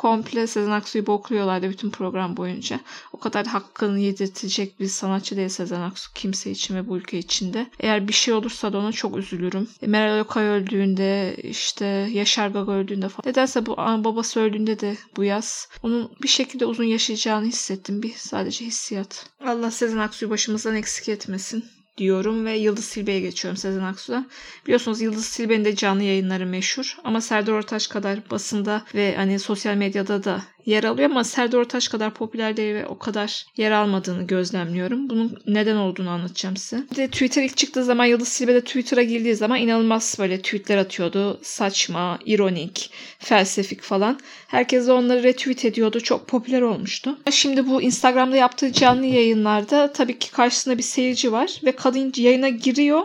komple 0.00 0.46
Sezen 0.46 0.70
Aksu'yu 0.70 1.06
bokluyorlardı 1.06 1.70
bütün 1.70 1.90
program 1.90 2.36
boyunca. 2.36 2.80
O 3.12 3.18
kadar 3.18 3.46
hakkını 3.46 3.98
yedirtecek 3.98 4.80
bir 4.80 4.86
sanatçı 4.86 5.36
değil 5.36 5.48
Sezen 5.48 5.80
Aksu 5.80 6.12
kimse 6.14 6.50
için 6.50 6.76
ve 6.76 6.88
bu 6.88 6.96
ülke 6.96 7.18
içinde. 7.18 7.66
Eğer 7.80 8.08
bir 8.08 8.12
şey 8.12 8.34
olursa 8.34 8.72
da 8.72 8.78
ona 8.78 8.92
çok 8.92 9.16
üzülürüm. 9.16 9.68
E, 9.82 9.86
Meral 9.86 10.20
Okay 10.20 10.44
öldüğünde 10.44 11.36
işte 11.42 11.86
Yaşar 12.12 12.48
Gaga 12.48 12.72
öldüğünde 12.72 13.08
falan. 13.08 13.30
Nedense 13.30 13.66
bu 13.66 13.76
babası 13.76 14.40
öldüğünde 14.40 14.80
de 14.80 14.96
bu 15.16 15.24
yaz 15.24 15.68
onun 15.82 16.12
bir 16.22 16.28
şekilde 16.28 16.66
uzun 16.66 16.84
yaşayacağını 16.84 17.46
hissettim. 17.46 18.02
Bir 18.02 18.12
sadece 18.16 18.64
hissiyat. 18.64 19.26
Allah 19.46 19.70
Sezen 19.70 19.98
Aksu'yu 19.98 20.30
başımızdan 20.30 20.76
eksik 20.76 21.08
etmesin 21.08 21.64
diyorum 21.98 22.44
ve 22.46 22.56
Yıldız 22.56 22.84
Silbe'ye 22.84 23.20
geçiyorum 23.20 23.56
Sezen 23.56 23.84
Aksu'dan. 23.84 24.30
Biliyorsunuz 24.64 25.00
Yıldız 25.00 25.26
Silbe'nin 25.26 25.64
de 25.64 25.76
canlı 25.76 26.02
yayınları 26.02 26.46
meşhur 26.46 26.96
ama 27.04 27.20
Serdar 27.20 27.52
Ortaç 27.52 27.88
kadar 27.88 28.30
basında 28.30 28.82
ve 28.94 29.16
hani 29.16 29.38
sosyal 29.38 29.74
medyada 29.74 30.24
da 30.24 30.42
yer 30.66 30.84
alıyor 30.84 31.10
ama 31.10 31.24
Serdar 31.24 31.58
Ortaç 31.58 31.88
kadar 31.88 32.14
popüler 32.14 32.56
değil 32.56 32.74
ve 32.74 32.86
o 32.86 32.98
kadar 32.98 33.46
yer 33.56 33.70
almadığını 33.70 34.26
gözlemliyorum. 34.26 35.10
Bunun 35.10 35.38
neden 35.46 35.76
olduğunu 35.76 36.10
anlatacağım 36.10 36.56
size. 36.56 36.84
Bir 36.90 36.96
de 36.96 37.08
Twitter 37.08 37.42
ilk 37.42 37.56
çıktığı 37.56 37.84
zaman 37.84 38.04
Yıldız 38.04 38.28
Silbe 38.28 38.54
de 38.54 38.60
Twitter'a 38.60 39.02
girdiği 39.02 39.34
zaman 39.34 39.58
inanılmaz 39.58 40.16
böyle 40.18 40.42
tweetler 40.42 40.78
atıyordu. 40.78 41.38
Saçma, 41.42 42.18
ironik, 42.26 42.90
felsefik 43.18 43.82
falan. 43.82 44.20
Herkes 44.46 44.86
de 44.86 44.92
onları 44.92 45.22
retweet 45.22 45.64
ediyordu. 45.64 46.00
Çok 46.00 46.28
popüler 46.28 46.62
olmuştu. 46.62 47.18
Şimdi 47.30 47.66
bu 47.66 47.82
Instagram'da 47.82 48.36
yaptığı 48.36 48.72
canlı 48.72 49.06
yayınlarda 49.06 49.92
tabii 49.92 50.18
ki 50.18 50.30
karşısında 50.30 50.78
bir 50.78 50.82
seyirci 50.82 51.32
var 51.32 51.60
ve 51.64 51.72
kadın 51.72 52.12
yayına 52.16 52.48
giriyor 52.48 53.02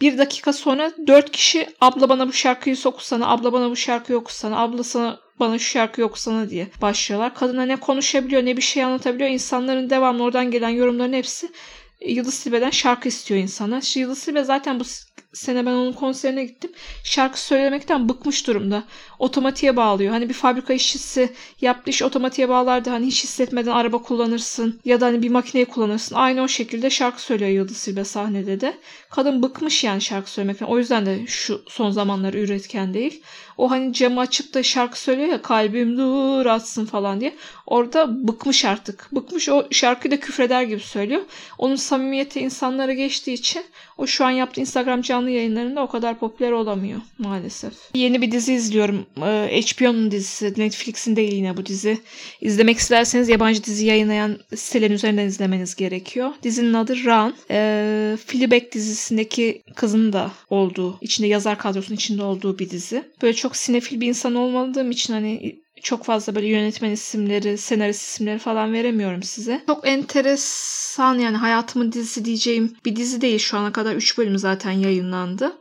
bir 0.00 0.18
dakika 0.18 0.52
sonra 0.52 0.92
dört 1.06 1.32
kişi 1.32 1.68
abla 1.80 2.08
bana 2.08 2.28
bu 2.28 2.32
şarkıyı 2.32 2.76
sokusana, 2.76 3.28
abla 3.28 3.52
bana 3.52 3.70
bu 3.70 3.76
şarkıyı 3.76 4.18
okusana, 4.18 4.58
abla 4.58 4.84
sana 4.84 5.20
bana 5.40 5.58
şu 5.58 5.70
şarkı 5.70 6.00
yoksana 6.00 6.50
diye 6.50 6.68
başlıyorlar. 6.82 7.34
Kadına 7.34 7.62
ne 7.62 7.76
konuşabiliyor 7.76 8.44
ne 8.44 8.56
bir 8.56 8.62
şey 8.62 8.84
anlatabiliyor. 8.84 9.30
İnsanların 9.30 9.90
devamlı 9.90 10.22
oradan 10.22 10.50
gelen 10.50 10.68
yorumların 10.68 11.12
hepsi 11.12 11.50
Yıldız 12.06 12.44
Tilbe'den 12.44 12.70
şarkı 12.70 13.08
istiyor 13.08 13.40
insana. 13.40 13.80
Yıldız 13.94 14.24
Tilbe 14.24 14.44
zaten 14.44 14.80
bu 14.80 14.84
sene 15.36 15.66
ben 15.66 15.70
onun 15.70 15.92
konserine 15.92 16.44
gittim. 16.44 16.70
Şarkı 17.04 17.40
söylemekten 17.40 18.08
bıkmış 18.08 18.46
durumda. 18.46 18.84
Otomatiğe 19.18 19.76
bağlıyor. 19.76 20.12
Hani 20.12 20.28
bir 20.28 20.34
fabrika 20.34 20.72
işçisi 20.72 21.32
yaptığı 21.60 21.90
iş 21.90 22.02
otomatiğe 22.02 22.48
bağlardı. 22.48 22.90
Hani 22.90 23.06
hiç 23.06 23.24
hissetmeden 23.24 23.70
araba 23.70 23.98
kullanırsın 23.98 24.80
ya 24.84 25.00
da 25.00 25.06
hani 25.06 25.22
bir 25.22 25.30
makineyi 25.30 25.66
kullanırsın. 25.66 26.14
Aynı 26.16 26.42
o 26.42 26.48
şekilde 26.48 26.90
şarkı 26.90 27.22
söylüyor 27.22 27.50
Yıldız 27.50 27.76
Silbe 27.76 28.04
sahnede 28.04 28.60
de. 28.60 28.78
Kadın 29.10 29.42
bıkmış 29.42 29.84
yani 29.84 30.00
şarkı 30.00 30.30
söylemekten. 30.30 30.66
O 30.66 30.78
yüzden 30.78 31.06
de 31.06 31.26
şu 31.26 31.62
son 31.68 31.90
zamanları 31.90 32.40
üretken 32.40 32.94
değil. 32.94 33.22
O 33.58 33.70
hani 33.70 33.92
camı 33.92 34.20
açıp 34.20 34.54
da 34.54 34.62
şarkı 34.62 35.00
söylüyor 35.00 35.28
ya 35.28 35.42
kalbim 35.42 35.98
dur 35.98 36.46
atsın 36.46 36.86
falan 36.86 37.20
diye. 37.20 37.34
Orada 37.66 38.28
bıkmış 38.28 38.64
artık. 38.64 39.08
Bıkmış 39.12 39.48
o 39.48 39.66
şarkıyı 39.70 40.10
da 40.12 40.20
küfreder 40.20 40.62
gibi 40.62 40.80
söylüyor. 40.80 41.22
Onun 41.58 41.76
samimiyeti 41.76 42.40
insanlara 42.40 42.92
geçtiği 42.92 43.32
için 43.32 43.64
o 43.98 44.06
şu 44.06 44.24
an 44.24 44.30
yaptığı 44.30 44.60
Instagram 44.60 45.02
canlı 45.02 45.25
yayınlarında 45.30 45.82
o 45.82 45.88
kadar 45.88 46.18
popüler 46.18 46.52
olamıyor 46.52 47.00
maalesef. 47.18 47.72
Yeni 47.94 48.22
bir 48.22 48.32
dizi 48.32 48.54
izliyorum. 48.54 49.06
Ee, 49.22 49.60
HBO'nun 49.62 50.10
dizisi. 50.10 50.54
Netflix'in 50.56 51.16
değil 51.16 51.32
yine 51.32 51.56
bu 51.56 51.66
dizi. 51.66 51.98
İzlemek 52.40 52.78
isterseniz 52.78 53.28
yabancı 53.28 53.64
dizi 53.64 53.86
yayınlayan 53.86 54.38
sitelerin 54.56 54.94
üzerinden 54.94 55.26
izlemeniz 55.26 55.74
gerekiyor. 55.74 56.30
Dizinin 56.42 56.74
adı 56.74 56.96
Run. 57.04 57.34
Ee, 57.50 58.16
Fleabag 58.26 58.72
dizisindeki 58.72 59.62
kızın 59.74 60.12
da 60.12 60.30
olduğu, 60.50 60.98
içinde 61.00 61.28
yazar 61.28 61.58
kadrosunun 61.58 61.96
içinde 61.96 62.22
olduğu 62.22 62.58
bir 62.58 62.70
dizi. 62.70 63.02
Böyle 63.22 63.34
çok 63.34 63.56
sinefil 63.56 64.00
bir 64.00 64.08
insan 64.08 64.34
olmadığım 64.34 64.90
için 64.90 65.12
hani 65.12 65.56
çok 65.82 66.04
fazla 66.04 66.34
böyle 66.34 66.46
yönetmen 66.46 66.90
isimleri, 66.90 67.58
senarist 67.58 68.02
isimleri 68.02 68.38
falan 68.38 68.72
veremiyorum 68.72 69.22
size. 69.22 69.62
Çok 69.66 69.88
enteresan 69.88 71.18
yani 71.18 71.36
hayatımın 71.36 71.92
dizisi 71.92 72.24
diyeceğim 72.24 72.76
bir 72.84 72.96
dizi 72.96 73.20
değil. 73.20 73.38
Şu 73.38 73.58
ana 73.58 73.72
kadar 73.72 73.94
3 73.94 74.18
bölüm 74.18 74.38
zaten 74.38 74.70
yayınlandı. 74.70 75.58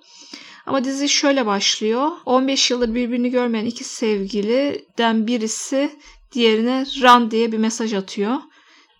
Ama 0.65 0.83
dizi 0.83 1.09
şöyle 1.09 1.45
başlıyor. 1.45 2.11
15 2.25 2.71
yıldır 2.71 2.95
birbirini 2.95 3.29
görmeyen 3.31 3.65
iki 3.65 3.83
sevgiliden 3.83 5.27
birisi 5.27 5.91
diğerine 6.31 6.85
run 7.01 7.31
diye 7.31 7.51
bir 7.51 7.57
mesaj 7.57 7.93
atıyor. 7.93 8.37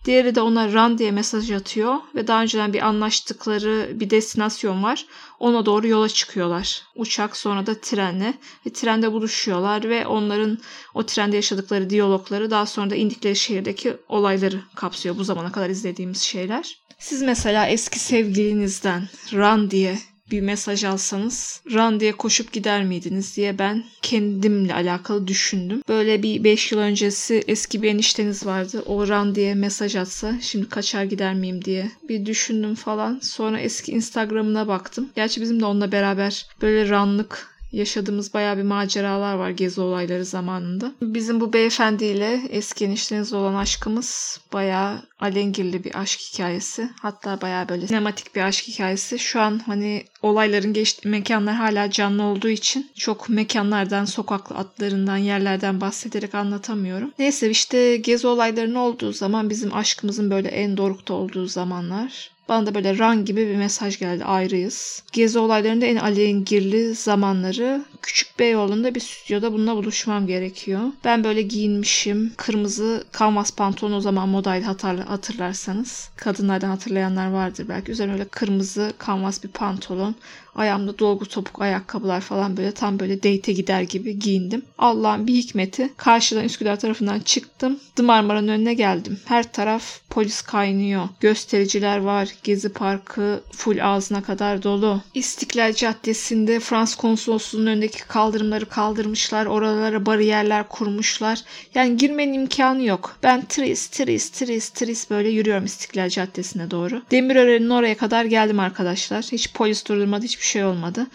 Diğeri 0.06 0.34
de 0.34 0.40
ona 0.40 0.72
run 0.72 0.98
diye 0.98 1.10
mesaj 1.10 1.50
atıyor 1.50 1.96
ve 2.14 2.26
daha 2.26 2.42
önceden 2.42 2.72
bir 2.72 2.86
anlaştıkları 2.86 3.90
bir 3.94 4.10
destinasyon 4.10 4.82
var. 4.82 5.06
Ona 5.40 5.66
doğru 5.66 5.88
yola 5.88 6.08
çıkıyorlar. 6.08 6.82
Uçak 6.96 7.36
sonra 7.36 7.66
da 7.66 7.80
trenle 7.80 8.34
ve 8.66 8.72
trende 8.72 9.12
buluşuyorlar 9.12 9.88
ve 9.88 10.06
onların 10.06 10.58
o 10.94 11.02
trende 11.02 11.36
yaşadıkları 11.36 11.90
diyalogları 11.90 12.50
daha 12.50 12.66
sonra 12.66 12.90
da 12.90 12.94
indikleri 12.94 13.36
şehirdeki 13.36 13.96
olayları 14.08 14.60
kapsıyor 14.74 15.16
bu 15.18 15.24
zamana 15.24 15.52
kadar 15.52 15.70
izlediğimiz 15.70 16.22
şeyler. 16.22 16.78
Siz 16.98 17.22
mesela 17.22 17.66
eski 17.66 17.98
sevgilinizden 17.98 19.08
run 19.32 19.70
diye 19.70 19.98
bir 20.30 20.40
mesaj 20.40 20.84
alsanız 20.84 21.62
run 21.72 22.00
diye 22.00 22.12
koşup 22.12 22.52
gider 22.52 22.84
miydiniz 22.84 23.36
diye 23.36 23.58
ben 23.58 23.84
kendimle 24.02 24.74
alakalı 24.74 25.26
düşündüm. 25.26 25.82
Böyle 25.88 26.22
bir 26.22 26.44
5 26.44 26.72
yıl 26.72 26.78
öncesi 26.78 27.42
eski 27.46 27.82
bir 27.82 27.90
enişteniz 27.90 28.46
vardı. 28.46 28.82
O 28.86 29.06
run 29.08 29.34
diye 29.34 29.54
mesaj 29.54 29.96
atsa 29.96 30.34
şimdi 30.40 30.68
kaçar 30.68 31.04
gider 31.04 31.34
miyim 31.34 31.64
diye 31.64 31.90
bir 32.08 32.26
düşündüm 32.26 32.74
falan. 32.74 33.18
Sonra 33.22 33.60
eski 33.60 33.92
Instagram'ına 33.92 34.68
baktım. 34.68 35.08
Gerçi 35.16 35.40
bizim 35.40 35.60
de 35.60 35.64
onunla 35.64 35.92
beraber 35.92 36.46
böyle 36.62 36.88
runlık 36.88 37.55
yaşadığımız 37.76 38.34
bayağı 38.34 38.56
bir 38.56 38.62
maceralar 38.62 39.34
var 39.34 39.50
gezi 39.50 39.80
olayları 39.80 40.24
zamanında. 40.24 40.92
Bizim 41.02 41.40
bu 41.40 41.52
beyefendiyle 41.52 42.42
eski 42.50 42.84
eniştenizle 42.84 43.36
olan 43.36 43.54
aşkımız 43.54 44.40
bayağı 44.52 45.02
alengirli 45.20 45.84
bir 45.84 46.00
aşk 46.00 46.20
hikayesi. 46.20 46.90
Hatta 47.00 47.40
bayağı 47.40 47.68
böyle 47.68 47.86
sinematik 47.86 48.34
bir 48.34 48.40
aşk 48.40 48.68
hikayesi. 48.68 49.18
Şu 49.18 49.40
an 49.40 49.60
hani 49.66 50.04
olayların 50.22 50.72
geçtiği 50.72 51.08
mekanlar 51.08 51.54
hala 51.54 51.90
canlı 51.90 52.22
olduğu 52.22 52.48
için 52.48 52.90
çok 52.94 53.28
mekanlardan, 53.28 54.04
sokak 54.04 54.52
adlarından, 54.52 55.16
yerlerden 55.16 55.80
bahsederek 55.80 56.34
anlatamıyorum. 56.34 57.12
Neyse 57.18 57.50
işte 57.50 57.96
gezi 57.96 58.26
olaylarının 58.26 58.74
olduğu 58.74 59.12
zaman 59.12 59.50
bizim 59.50 59.74
aşkımızın 59.74 60.30
böyle 60.30 60.48
en 60.48 60.76
dorukta 60.76 61.14
olduğu 61.14 61.46
zamanlar. 61.46 62.35
Bana 62.48 62.66
da 62.66 62.74
böyle 62.74 62.98
ran 62.98 63.24
gibi 63.24 63.46
bir 63.46 63.56
mesaj 63.56 63.98
geldi 63.98 64.24
ayrıyız. 64.24 65.02
Gezi 65.12 65.38
olaylarında 65.38 65.86
en 65.86 65.96
alengirli 65.96 66.94
zamanları 66.94 67.84
Küçük 68.06 68.38
Beyoğlu'nda 68.38 68.94
bir 68.94 69.00
stüdyoda 69.00 69.52
bununla 69.52 69.76
buluşmam 69.76 70.26
gerekiyor. 70.26 70.80
Ben 71.04 71.24
böyle 71.24 71.42
giyinmişim. 71.42 72.32
Kırmızı 72.36 73.04
kanvas 73.12 73.50
pantolon 73.50 73.92
o 73.92 74.00
zaman 74.00 74.28
modaydı 74.28 74.66
hatırla, 74.66 75.10
hatırlarsanız. 75.10 76.10
Kadınlardan 76.16 76.68
hatırlayanlar 76.68 77.30
vardır 77.30 77.66
belki. 77.68 77.92
Üzerine 77.92 78.12
öyle 78.12 78.24
kırmızı 78.24 78.92
kanvas 78.98 79.44
bir 79.44 79.48
pantolon. 79.48 80.14
Ayağımda 80.56 80.98
dolgu 80.98 81.26
topuk 81.26 81.62
ayakkabılar 81.62 82.20
falan 82.20 82.56
böyle 82.56 82.72
tam 82.72 82.98
böyle 82.98 83.16
date'e 83.16 83.54
gider 83.54 83.82
gibi 83.82 84.18
giyindim. 84.18 84.62
Allah'ın 84.78 85.26
bir 85.26 85.34
hikmeti 85.34 85.90
karşıdan 85.96 86.44
Üsküdar 86.44 86.80
tarafından 86.80 87.20
çıktım. 87.20 87.80
Dımarmara'nın 87.96 88.48
önüne 88.48 88.74
geldim. 88.74 89.20
Her 89.24 89.52
taraf 89.52 90.00
polis 90.10 90.42
kaynıyor. 90.42 91.08
Göstericiler 91.20 91.98
var. 91.98 92.28
Gezi 92.44 92.68
Parkı 92.68 93.40
full 93.52 93.78
ağzına 93.78 94.22
kadar 94.22 94.62
dolu. 94.62 95.00
İstiklal 95.14 95.72
Caddesi'nde 95.72 96.60
Fransız 96.60 96.96
konsolosluğunun 96.96 97.66
önündeki 97.66 97.95
kaldırımları 98.04 98.68
kaldırmışlar. 98.68 99.46
Oralara 99.46 100.06
bariyerler 100.06 100.68
kurmuşlar. 100.68 101.40
Yani 101.74 101.96
girmenin 101.96 102.32
imkanı 102.32 102.82
yok. 102.82 103.16
Ben 103.22 103.44
tris 103.48 103.86
tris 103.86 104.30
tris 104.30 104.70
tris 104.70 105.10
böyle 105.10 105.28
yürüyorum 105.28 105.64
İstiklal 105.64 106.08
Caddesi'ne 106.08 106.70
doğru. 106.70 107.02
Demirören'in 107.10 107.70
oraya 107.70 107.96
kadar 107.96 108.24
geldim 108.24 108.60
arkadaşlar. 108.60 109.24
Hiç 109.24 109.52
polis 109.52 109.86
durdurmadı. 109.86 110.24
Hiçbir 110.24 110.44
şey 110.44 110.64
olmadı. 110.64 111.06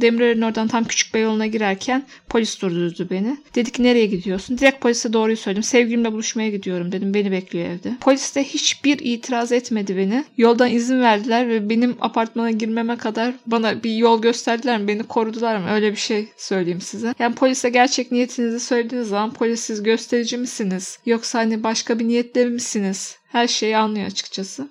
Demirören 0.00 0.40
oradan 0.40 0.68
tam 0.68 0.84
Küçük 0.84 1.14
Beyoğlu'na 1.14 1.46
girerken 1.46 2.06
polis 2.28 2.62
durdurdu 2.62 3.10
beni. 3.10 3.36
Dedi 3.54 3.70
ki 3.70 3.82
nereye 3.82 4.06
gidiyorsun? 4.06 4.58
Direkt 4.58 4.80
polise 4.80 5.12
doğruyu 5.12 5.36
söyledim. 5.36 5.62
Sevgilimle 5.62 6.12
buluşmaya 6.12 6.50
gidiyorum 6.50 6.92
dedim. 6.92 7.14
Beni 7.14 7.32
bekliyor 7.32 7.66
evde. 7.66 7.92
Polis 8.00 8.36
de 8.36 8.44
hiçbir 8.44 8.98
itiraz 8.98 9.52
etmedi 9.52 9.96
beni. 9.96 10.24
Yoldan 10.36 10.70
izin 10.70 11.00
verdiler 11.00 11.48
ve 11.48 11.70
benim 11.70 11.96
apartmana 12.00 12.50
girmeme 12.50 12.96
kadar 12.96 13.34
bana 13.46 13.82
bir 13.82 13.96
yol 13.96 14.22
gösterdiler 14.22 14.78
mi? 14.78 14.88
Beni 14.88 15.02
korudular 15.02 15.56
mı? 15.56 15.70
Öyle 15.70 15.90
bir 15.90 15.96
şey 15.96 16.28
söyleyeyim 16.36 16.80
size. 16.80 17.14
Yani 17.18 17.34
polise 17.34 17.70
gerçek 17.70 18.12
niyetinizi 18.12 18.60
söylediğiniz 18.60 19.08
zaman 19.08 19.32
polis 19.32 19.60
siz 19.60 19.82
gösterici 19.82 20.36
misiniz? 20.36 20.98
Yoksa 21.06 21.38
hani 21.38 21.62
başka 21.62 21.98
bir 21.98 22.08
niyetle 22.08 22.44
misiniz? 22.44 23.18
Her 23.28 23.48
şeyi 23.48 23.76
anlıyor 23.76 24.06
açıkçası. 24.06 24.68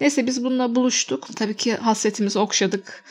Neyse 0.00 0.26
biz 0.26 0.44
bununla 0.44 0.74
buluştuk. 0.74 1.28
Tabii 1.36 1.56
ki 1.56 1.74
hasretimizi 1.74 2.38
okşadık 2.38 3.04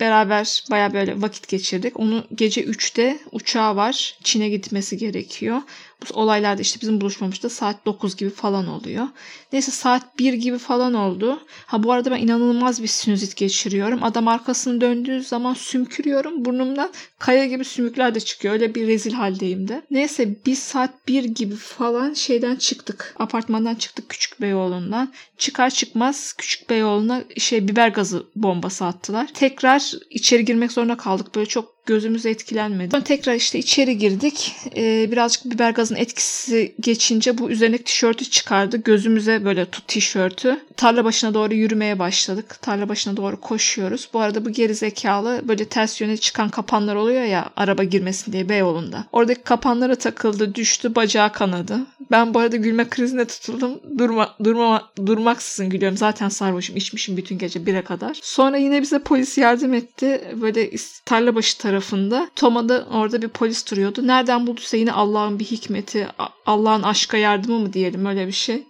beraber 0.00 0.64
baya 0.70 0.92
böyle 0.92 1.22
vakit 1.22 1.48
geçirdik. 1.48 2.00
Onu 2.00 2.24
gece 2.34 2.64
3'te 2.64 3.18
uçağı 3.32 3.76
var. 3.76 4.18
Çin'e 4.24 4.48
gitmesi 4.48 4.96
gerekiyor. 4.96 5.62
Bu 6.02 6.20
olaylarda 6.20 6.62
işte 6.62 6.80
bizim 6.80 7.00
buluşmamızda 7.00 7.48
saat 7.48 7.86
9 7.86 8.16
gibi 8.16 8.30
falan 8.30 8.66
oluyor. 8.68 9.06
Neyse 9.52 9.70
saat 9.70 10.18
1 10.18 10.32
gibi 10.32 10.58
falan 10.58 10.94
oldu. 10.94 11.40
Ha 11.66 11.82
bu 11.82 11.92
arada 11.92 12.10
ben 12.10 12.18
inanılmaz 12.18 12.82
bir 12.82 12.88
sinüzit 12.88 13.36
geçiriyorum. 13.36 14.02
Adam 14.02 14.28
arkasını 14.28 14.80
döndüğü 14.80 15.22
zaman 15.22 15.54
sümkürüyorum. 15.54 16.44
Burnumdan 16.44 16.92
kaya 17.18 17.46
gibi 17.46 17.64
sümükler 17.64 18.14
de 18.14 18.20
çıkıyor. 18.20 18.54
Öyle 18.54 18.74
bir 18.74 18.86
rezil 18.86 19.12
haldeyim 19.12 19.68
de. 19.68 19.82
Neyse 19.90 20.36
biz 20.46 20.58
saat 20.58 21.08
1 21.08 21.24
gibi 21.24 21.56
falan 21.56 22.14
şeyden 22.14 22.56
çıktık. 22.56 23.14
Apartmandan 23.18 23.74
çıktık 23.74 24.08
Küçük 24.08 24.40
Beyoğlu'ndan. 24.40 25.12
Çıkar 25.38 25.70
çıkmaz 25.70 26.32
Küçük 26.32 26.70
Beyoğlu'na 26.70 27.24
şey 27.38 27.68
biber 27.68 27.88
gazı 27.88 28.26
bombası 28.36 28.84
attılar. 28.84 29.28
Tekrar 29.34 29.89
içeri 30.10 30.44
girmek 30.44 30.72
zorunda 30.72 30.96
kaldık. 30.96 31.34
Böyle 31.34 31.46
çok 31.46 31.86
gözümüz 31.86 32.26
etkilenmedi. 32.26 32.90
Sonra 32.90 33.04
tekrar 33.04 33.34
işte 33.34 33.58
içeri 33.58 33.98
girdik. 33.98 34.52
Ee, 34.76 35.08
birazcık 35.12 35.44
biber 35.44 35.70
gazın 35.70 35.96
etkisi 35.96 36.74
geçince 36.80 37.38
bu 37.38 37.50
üzerindeki 37.50 37.84
tişörtü 37.84 38.24
çıkardı. 38.24 38.76
Gözümüze 38.76 39.44
böyle 39.44 39.64
tut 39.64 39.88
tişörtü. 39.88 40.60
Tarla 40.76 41.04
başına 41.04 41.34
doğru 41.34 41.54
yürümeye 41.54 41.98
başladık. 41.98 42.58
Tarla 42.62 42.88
başına 42.88 43.16
doğru 43.16 43.40
koşuyoruz. 43.40 44.08
Bu 44.12 44.20
arada 44.20 44.44
bu 44.44 44.50
geri 44.50 44.74
zekalı 44.74 45.42
böyle 45.48 45.64
ters 45.64 46.00
yöne 46.00 46.16
çıkan 46.16 46.48
kapanlar 46.48 46.94
oluyor 46.94 47.22
ya 47.22 47.50
araba 47.56 47.84
girmesin 47.84 48.32
diye 48.32 48.48
Beyoğlu'nda. 48.48 49.04
Oradaki 49.12 49.42
kapanlara 49.42 49.94
takıldı, 49.94 50.54
düştü, 50.54 50.94
bacağı 50.94 51.32
kanadı. 51.32 51.80
Ben 52.10 52.34
bu 52.34 52.38
arada 52.38 52.56
gülme 52.56 52.88
krizine 52.88 53.24
tutuldum. 53.24 53.80
Durma, 53.98 54.36
durma, 54.44 54.92
durmaksızın 55.06 55.70
gülüyorum. 55.70 55.96
Zaten 55.96 56.28
sarhoşum, 56.28 56.76
içmişim 56.76 57.16
bütün 57.16 57.38
gece 57.38 57.66
bire 57.66 57.82
kadar. 57.82 58.18
Sonra 58.22 58.56
yine 58.56 58.82
bize 58.82 58.98
polis 58.98 59.38
yardım 59.38 59.74
etti. 59.74 60.34
Böyle 60.40 60.70
tarla 61.06 61.34
başı 61.34 61.58
tarafında. 61.58 62.30
Toma'da 62.36 62.86
orada 62.92 63.22
bir 63.22 63.28
polis 63.28 63.70
duruyordu. 63.70 64.06
Nereden 64.06 64.46
bulduysa 64.46 64.76
yine 64.76 64.92
Allah'ın 64.92 65.38
bir 65.38 65.44
hikmeti, 65.44 66.08
Allah'ın 66.46 66.82
aşka 66.82 67.16
yardımı 67.16 67.58
mı 67.58 67.72
diyelim 67.72 68.06
öyle 68.06 68.26
bir 68.26 68.32
şey. 68.32 68.66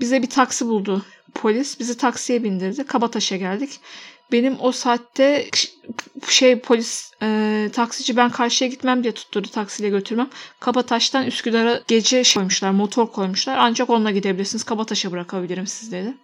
Bize 0.00 0.22
bir 0.22 0.30
taksi 0.30 0.66
buldu 0.66 1.02
polis. 1.34 1.80
Bizi 1.80 1.96
taksiye 1.96 2.42
bindirdi. 2.44 2.84
Kabataş'a 2.84 3.36
geldik. 3.36 3.80
Benim 4.32 4.56
o 4.60 4.72
saatte 4.72 5.48
şey 6.28 6.58
polis 6.58 7.12
e, 7.22 7.70
taksici 7.72 8.16
ben 8.16 8.30
karşıya 8.30 8.70
gitmem 8.70 9.02
diye 9.02 9.14
tutturdu 9.14 9.48
taksiyle 9.48 9.88
götürmem. 9.88 10.28
Kabataş'tan 10.60 11.26
Üsküdar'a 11.26 11.80
gece 11.88 12.24
şey 12.24 12.40
koymuşlar 12.40 12.70
motor 12.70 13.12
koymuşlar. 13.12 13.56
Ancak 13.58 13.90
onunla 13.90 14.10
gidebilirsiniz. 14.10 14.64
Kabataş'a 14.64 15.12
bırakabilirim 15.12 15.66
siz 15.66 15.92
dedi. 15.92 16.14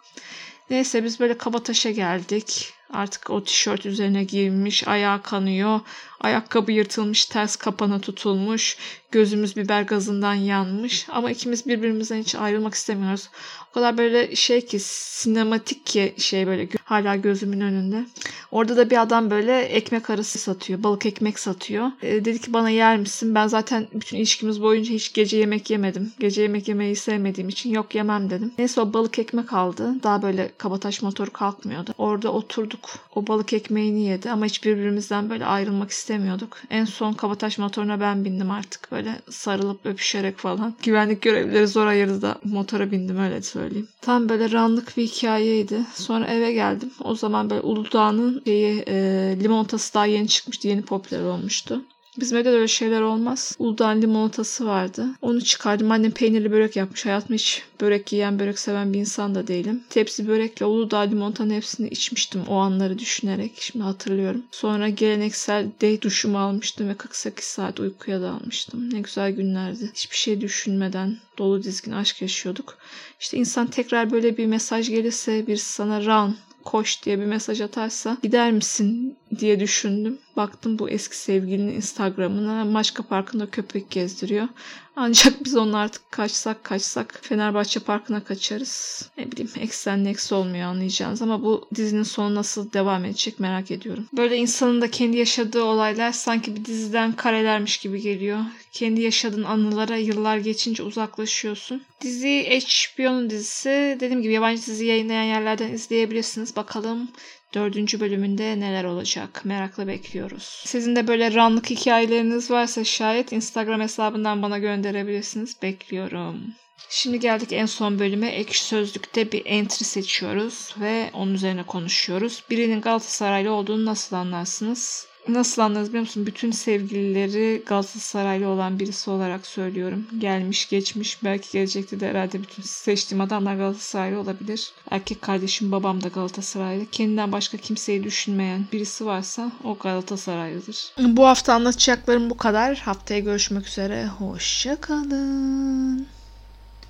Neyse 0.70 1.04
biz 1.04 1.20
böyle 1.20 1.38
Kabataş'a 1.38 1.90
geldik. 1.90 2.72
Artık 2.92 3.30
o 3.30 3.44
tişört 3.44 3.86
üzerine 3.86 4.24
giymiş, 4.24 4.88
ayağı 4.88 5.22
kanıyor. 5.22 5.80
Ayakkabı 6.22 6.72
yırtılmış, 6.72 7.24
ters 7.24 7.56
kapana 7.56 8.00
tutulmuş. 8.00 8.76
Gözümüz 9.10 9.56
biber 9.56 9.82
gazından 9.82 10.34
yanmış. 10.34 11.06
Ama 11.08 11.30
ikimiz 11.30 11.66
birbirimizden 11.66 12.20
hiç 12.20 12.34
ayrılmak 12.34 12.74
istemiyoruz. 12.74 13.28
O 13.70 13.74
kadar 13.74 13.98
böyle 13.98 14.36
şey 14.36 14.66
ki 14.66 14.78
sinematik 14.80 15.86
ki 15.86 16.14
şey 16.18 16.46
böyle 16.46 16.68
hala 16.84 17.16
gözümün 17.16 17.60
önünde. 17.60 18.06
Orada 18.50 18.76
da 18.76 18.90
bir 18.90 19.02
adam 19.02 19.30
böyle 19.30 19.60
ekmek 19.60 20.10
arası 20.10 20.38
satıyor. 20.38 20.82
Balık 20.82 21.06
ekmek 21.06 21.38
satıyor. 21.38 21.90
E, 22.02 22.24
dedi 22.24 22.40
ki 22.40 22.52
bana 22.52 22.70
yer 22.70 22.96
misin? 22.96 23.34
Ben 23.34 23.46
zaten 23.46 23.86
bütün 23.94 24.16
ilişkimiz 24.16 24.62
boyunca 24.62 24.94
hiç 24.94 25.12
gece 25.12 25.36
yemek 25.36 25.70
yemedim. 25.70 26.12
Gece 26.18 26.42
yemek 26.42 26.68
yemeyi 26.68 26.96
sevmediğim 26.96 27.48
için 27.48 27.70
yok 27.70 27.94
yemem 27.94 28.30
dedim. 28.30 28.52
Neyse 28.58 28.80
o 28.80 28.92
balık 28.92 29.18
ekmek 29.18 29.52
aldı. 29.52 29.94
Daha 30.02 30.22
böyle 30.22 30.52
kabataş 30.58 31.02
motoru 31.02 31.30
kalkmıyordu. 31.30 31.94
Orada 31.98 32.32
oturduk. 32.32 32.90
O 33.14 33.26
balık 33.26 33.52
ekmeğini 33.52 34.04
yedi 34.04 34.30
ama 34.30 34.46
hiç 34.46 34.64
birbirimizden 34.64 35.30
böyle 35.30 35.44
ayrılmak 35.44 35.90
istemiyorduk. 36.12 36.56
En 36.70 36.84
son 36.84 37.12
kabataş 37.12 37.58
motoruna 37.58 38.00
ben 38.00 38.24
bindim 38.24 38.50
artık 38.50 38.92
böyle 38.92 39.20
sarılıp 39.30 39.86
öpüşerek 39.86 40.38
falan. 40.38 40.74
Güvenlik 40.82 41.22
görevlileri 41.22 41.66
zor 41.66 41.86
ayırdı 41.86 42.22
da 42.22 42.38
motora 42.44 42.90
bindim 42.90 43.18
öyle 43.18 43.42
söyleyeyim. 43.42 43.88
Tam 44.00 44.28
böyle 44.28 44.52
ranlık 44.52 44.96
bir 44.96 45.06
hikayeydi. 45.06 45.80
Sonra 45.94 46.26
eve 46.26 46.52
geldim. 46.52 46.90
O 47.04 47.14
zaman 47.14 47.50
böyle 47.50 47.60
Uludağ'ın 47.60 48.42
şeyi 48.44 48.84
e, 48.88 48.94
limonatası 49.42 49.94
daha 49.94 50.06
yeni 50.06 50.28
çıkmıştı. 50.28 50.68
Yeni 50.68 50.82
popüler 50.82 51.22
olmuştu. 51.22 51.82
Bizim 52.20 52.38
evde 52.38 52.52
de 52.52 52.56
öyle 52.56 52.68
şeyler 52.68 53.00
olmaz. 53.00 53.56
Uludağ'ın 53.58 54.02
limonatası 54.02 54.66
vardı. 54.66 55.06
Onu 55.22 55.40
çıkardım. 55.40 55.90
Annem 55.90 56.10
peynirli 56.10 56.52
börek 56.52 56.76
yapmış. 56.76 57.06
Hayatımda 57.06 57.34
hiç 57.34 57.62
börek 57.80 58.12
yiyen, 58.12 58.38
börek 58.38 58.58
seven 58.58 58.92
bir 58.92 58.98
insan 58.98 59.34
da 59.34 59.46
değilim. 59.46 59.84
Tepsi 59.90 60.28
börekle 60.28 60.66
Uludağ 60.66 61.00
limonatanın 61.00 61.54
hepsini 61.54 61.88
içmiştim 61.88 62.42
o 62.48 62.56
anları 62.56 62.98
düşünerek. 62.98 63.52
Şimdi 63.60 63.84
hatırlıyorum. 63.84 64.42
Sonra 64.50 64.88
geleneksel 64.88 65.66
day 65.82 66.02
duşumu 66.02 66.38
almıştım 66.38 66.88
ve 66.88 66.94
48 66.94 67.44
saat 67.44 67.80
uykuya 67.80 68.20
dalmıştım. 68.20 68.94
Ne 68.94 69.00
güzel 69.00 69.32
günlerdi. 69.32 69.90
Hiçbir 69.94 70.16
şey 70.16 70.40
düşünmeden 70.40 71.18
dolu 71.38 71.62
dizgin 71.62 71.92
aşk 71.92 72.22
yaşıyorduk. 72.22 72.78
İşte 73.20 73.36
insan 73.36 73.66
tekrar 73.66 74.10
böyle 74.10 74.36
bir 74.36 74.46
mesaj 74.46 74.88
gelirse 74.88 75.46
bir 75.46 75.56
sana 75.56 76.04
run 76.04 76.36
koş 76.64 77.02
diye 77.02 77.20
bir 77.20 77.24
mesaj 77.26 77.60
atarsa 77.60 78.16
gider 78.22 78.52
misin 78.52 79.16
diye 79.38 79.60
düşündüm. 79.60 80.18
Baktım 80.36 80.78
bu 80.78 80.90
eski 80.90 81.16
sevgilinin 81.16 81.74
Instagram'ına 81.74 82.64
Maçka 82.64 83.02
Parkı'nda 83.02 83.50
köpek 83.50 83.90
gezdiriyor. 83.90 84.48
Ancak 84.96 85.44
biz 85.44 85.56
onu 85.56 85.76
artık 85.76 86.12
kaçsak 86.12 86.64
kaçsak 86.64 87.18
Fenerbahçe 87.22 87.80
Parkı'na 87.80 88.24
kaçarız. 88.24 89.08
Ne 89.18 89.32
bileyim 89.32 89.50
eksen 89.60 90.04
eksi 90.04 90.34
olmuyor 90.34 90.68
anlayacağınız 90.68 91.22
ama 91.22 91.42
bu 91.42 91.68
dizinin 91.74 92.02
sonu 92.02 92.34
nasıl 92.34 92.72
devam 92.72 93.04
edecek 93.04 93.40
merak 93.40 93.70
ediyorum. 93.70 94.06
Böyle 94.12 94.36
insanın 94.36 94.80
da 94.80 94.90
kendi 94.90 95.16
yaşadığı 95.16 95.62
olaylar 95.62 96.12
sanki 96.12 96.56
bir 96.56 96.64
diziden 96.64 97.12
karelermiş 97.12 97.76
gibi 97.76 98.00
geliyor. 98.00 98.38
Kendi 98.72 99.00
yaşadığın 99.00 99.44
anılara 99.44 99.96
yıllar 99.96 100.36
geçince 100.36 100.82
uzaklaşıyorsun. 100.82 101.82
Dizi 102.00 102.60
HBO'nun 102.60 103.30
dizisi. 103.30 103.96
Dediğim 104.00 104.22
gibi 104.22 104.32
yabancı 104.32 104.66
dizi 104.66 104.86
yayınlayan 104.86 105.22
yerlerden 105.22 105.72
izleyebilirsiniz. 105.72 106.56
Bakalım 106.56 107.08
Dördüncü 107.54 108.00
bölümünde 108.00 108.60
neler 108.60 108.84
olacak 108.84 109.44
merakla 109.44 109.86
bekliyoruz. 109.86 110.62
Sizin 110.66 110.96
de 110.96 111.08
böyle 111.08 111.34
ranlık 111.34 111.70
hikayeleriniz 111.70 112.50
varsa 112.50 112.84
şayet 112.84 113.32
Instagram 113.32 113.80
hesabından 113.80 114.42
bana 114.42 114.58
gönderebilirsiniz. 114.58 115.62
Bekliyorum. 115.62 116.54
Şimdi 116.88 117.20
geldik 117.20 117.52
en 117.52 117.66
son 117.66 117.98
bölüme. 117.98 118.28
Ekşi 118.28 118.64
Sözlük'te 118.64 119.32
bir 119.32 119.42
entry 119.46 119.84
seçiyoruz 119.84 120.74
ve 120.80 121.10
onun 121.12 121.34
üzerine 121.34 121.62
konuşuyoruz. 121.62 122.42
Birinin 122.50 122.80
Galatasaraylı 122.80 123.52
olduğunu 123.52 123.84
nasıl 123.84 124.16
anlarsınız? 124.16 125.06
Nasıl 125.28 125.62
anlarız 125.62 125.88
biliyor 125.88 126.00
musun? 126.00 126.26
Bütün 126.26 126.50
sevgilileri 126.50 127.62
Galatasaraylı 127.66 128.48
olan 128.48 128.78
birisi 128.78 129.10
olarak 129.10 129.46
söylüyorum. 129.46 130.06
Gelmiş 130.18 130.68
geçmiş 130.68 131.24
belki 131.24 131.52
gelecekte 131.52 132.00
de 132.00 132.08
herhalde 132.08 132.42
bütün 132.42 132.62
seçtiğim 132.62 133.20
adamlar 133.20 133.56
Galatasaraylı 133.56 134.20
olabilir. 134.20 134.72
Erkek 134.90 135.22
kardeşim 135.22 135.72
babam 135.72 136.02
da 136.02 136.08
Galatasaraylı. 136.08 136.86
Kendinden 136.86 137.32
başka 137.32 137.58
kimseyi 137.58 138.04
düşünmeyen 138.04 138.64
birisi 138.72 139.06
varsa 139.06 139.52
o 139.64 139.78
Galatasaraylıdır. 139.78 140.92
Bu 140.98 141.26
hafta 141.26 141.54
anlatacaklarım 141.54 142.30
bu 142.30 142.36
kadar. 142.36 142.78
Haftaya 142.78 143.20
görüşmek 143.20 143.66
üzere. 143.66 144.06
Hoşçakalın. 144.06 146.06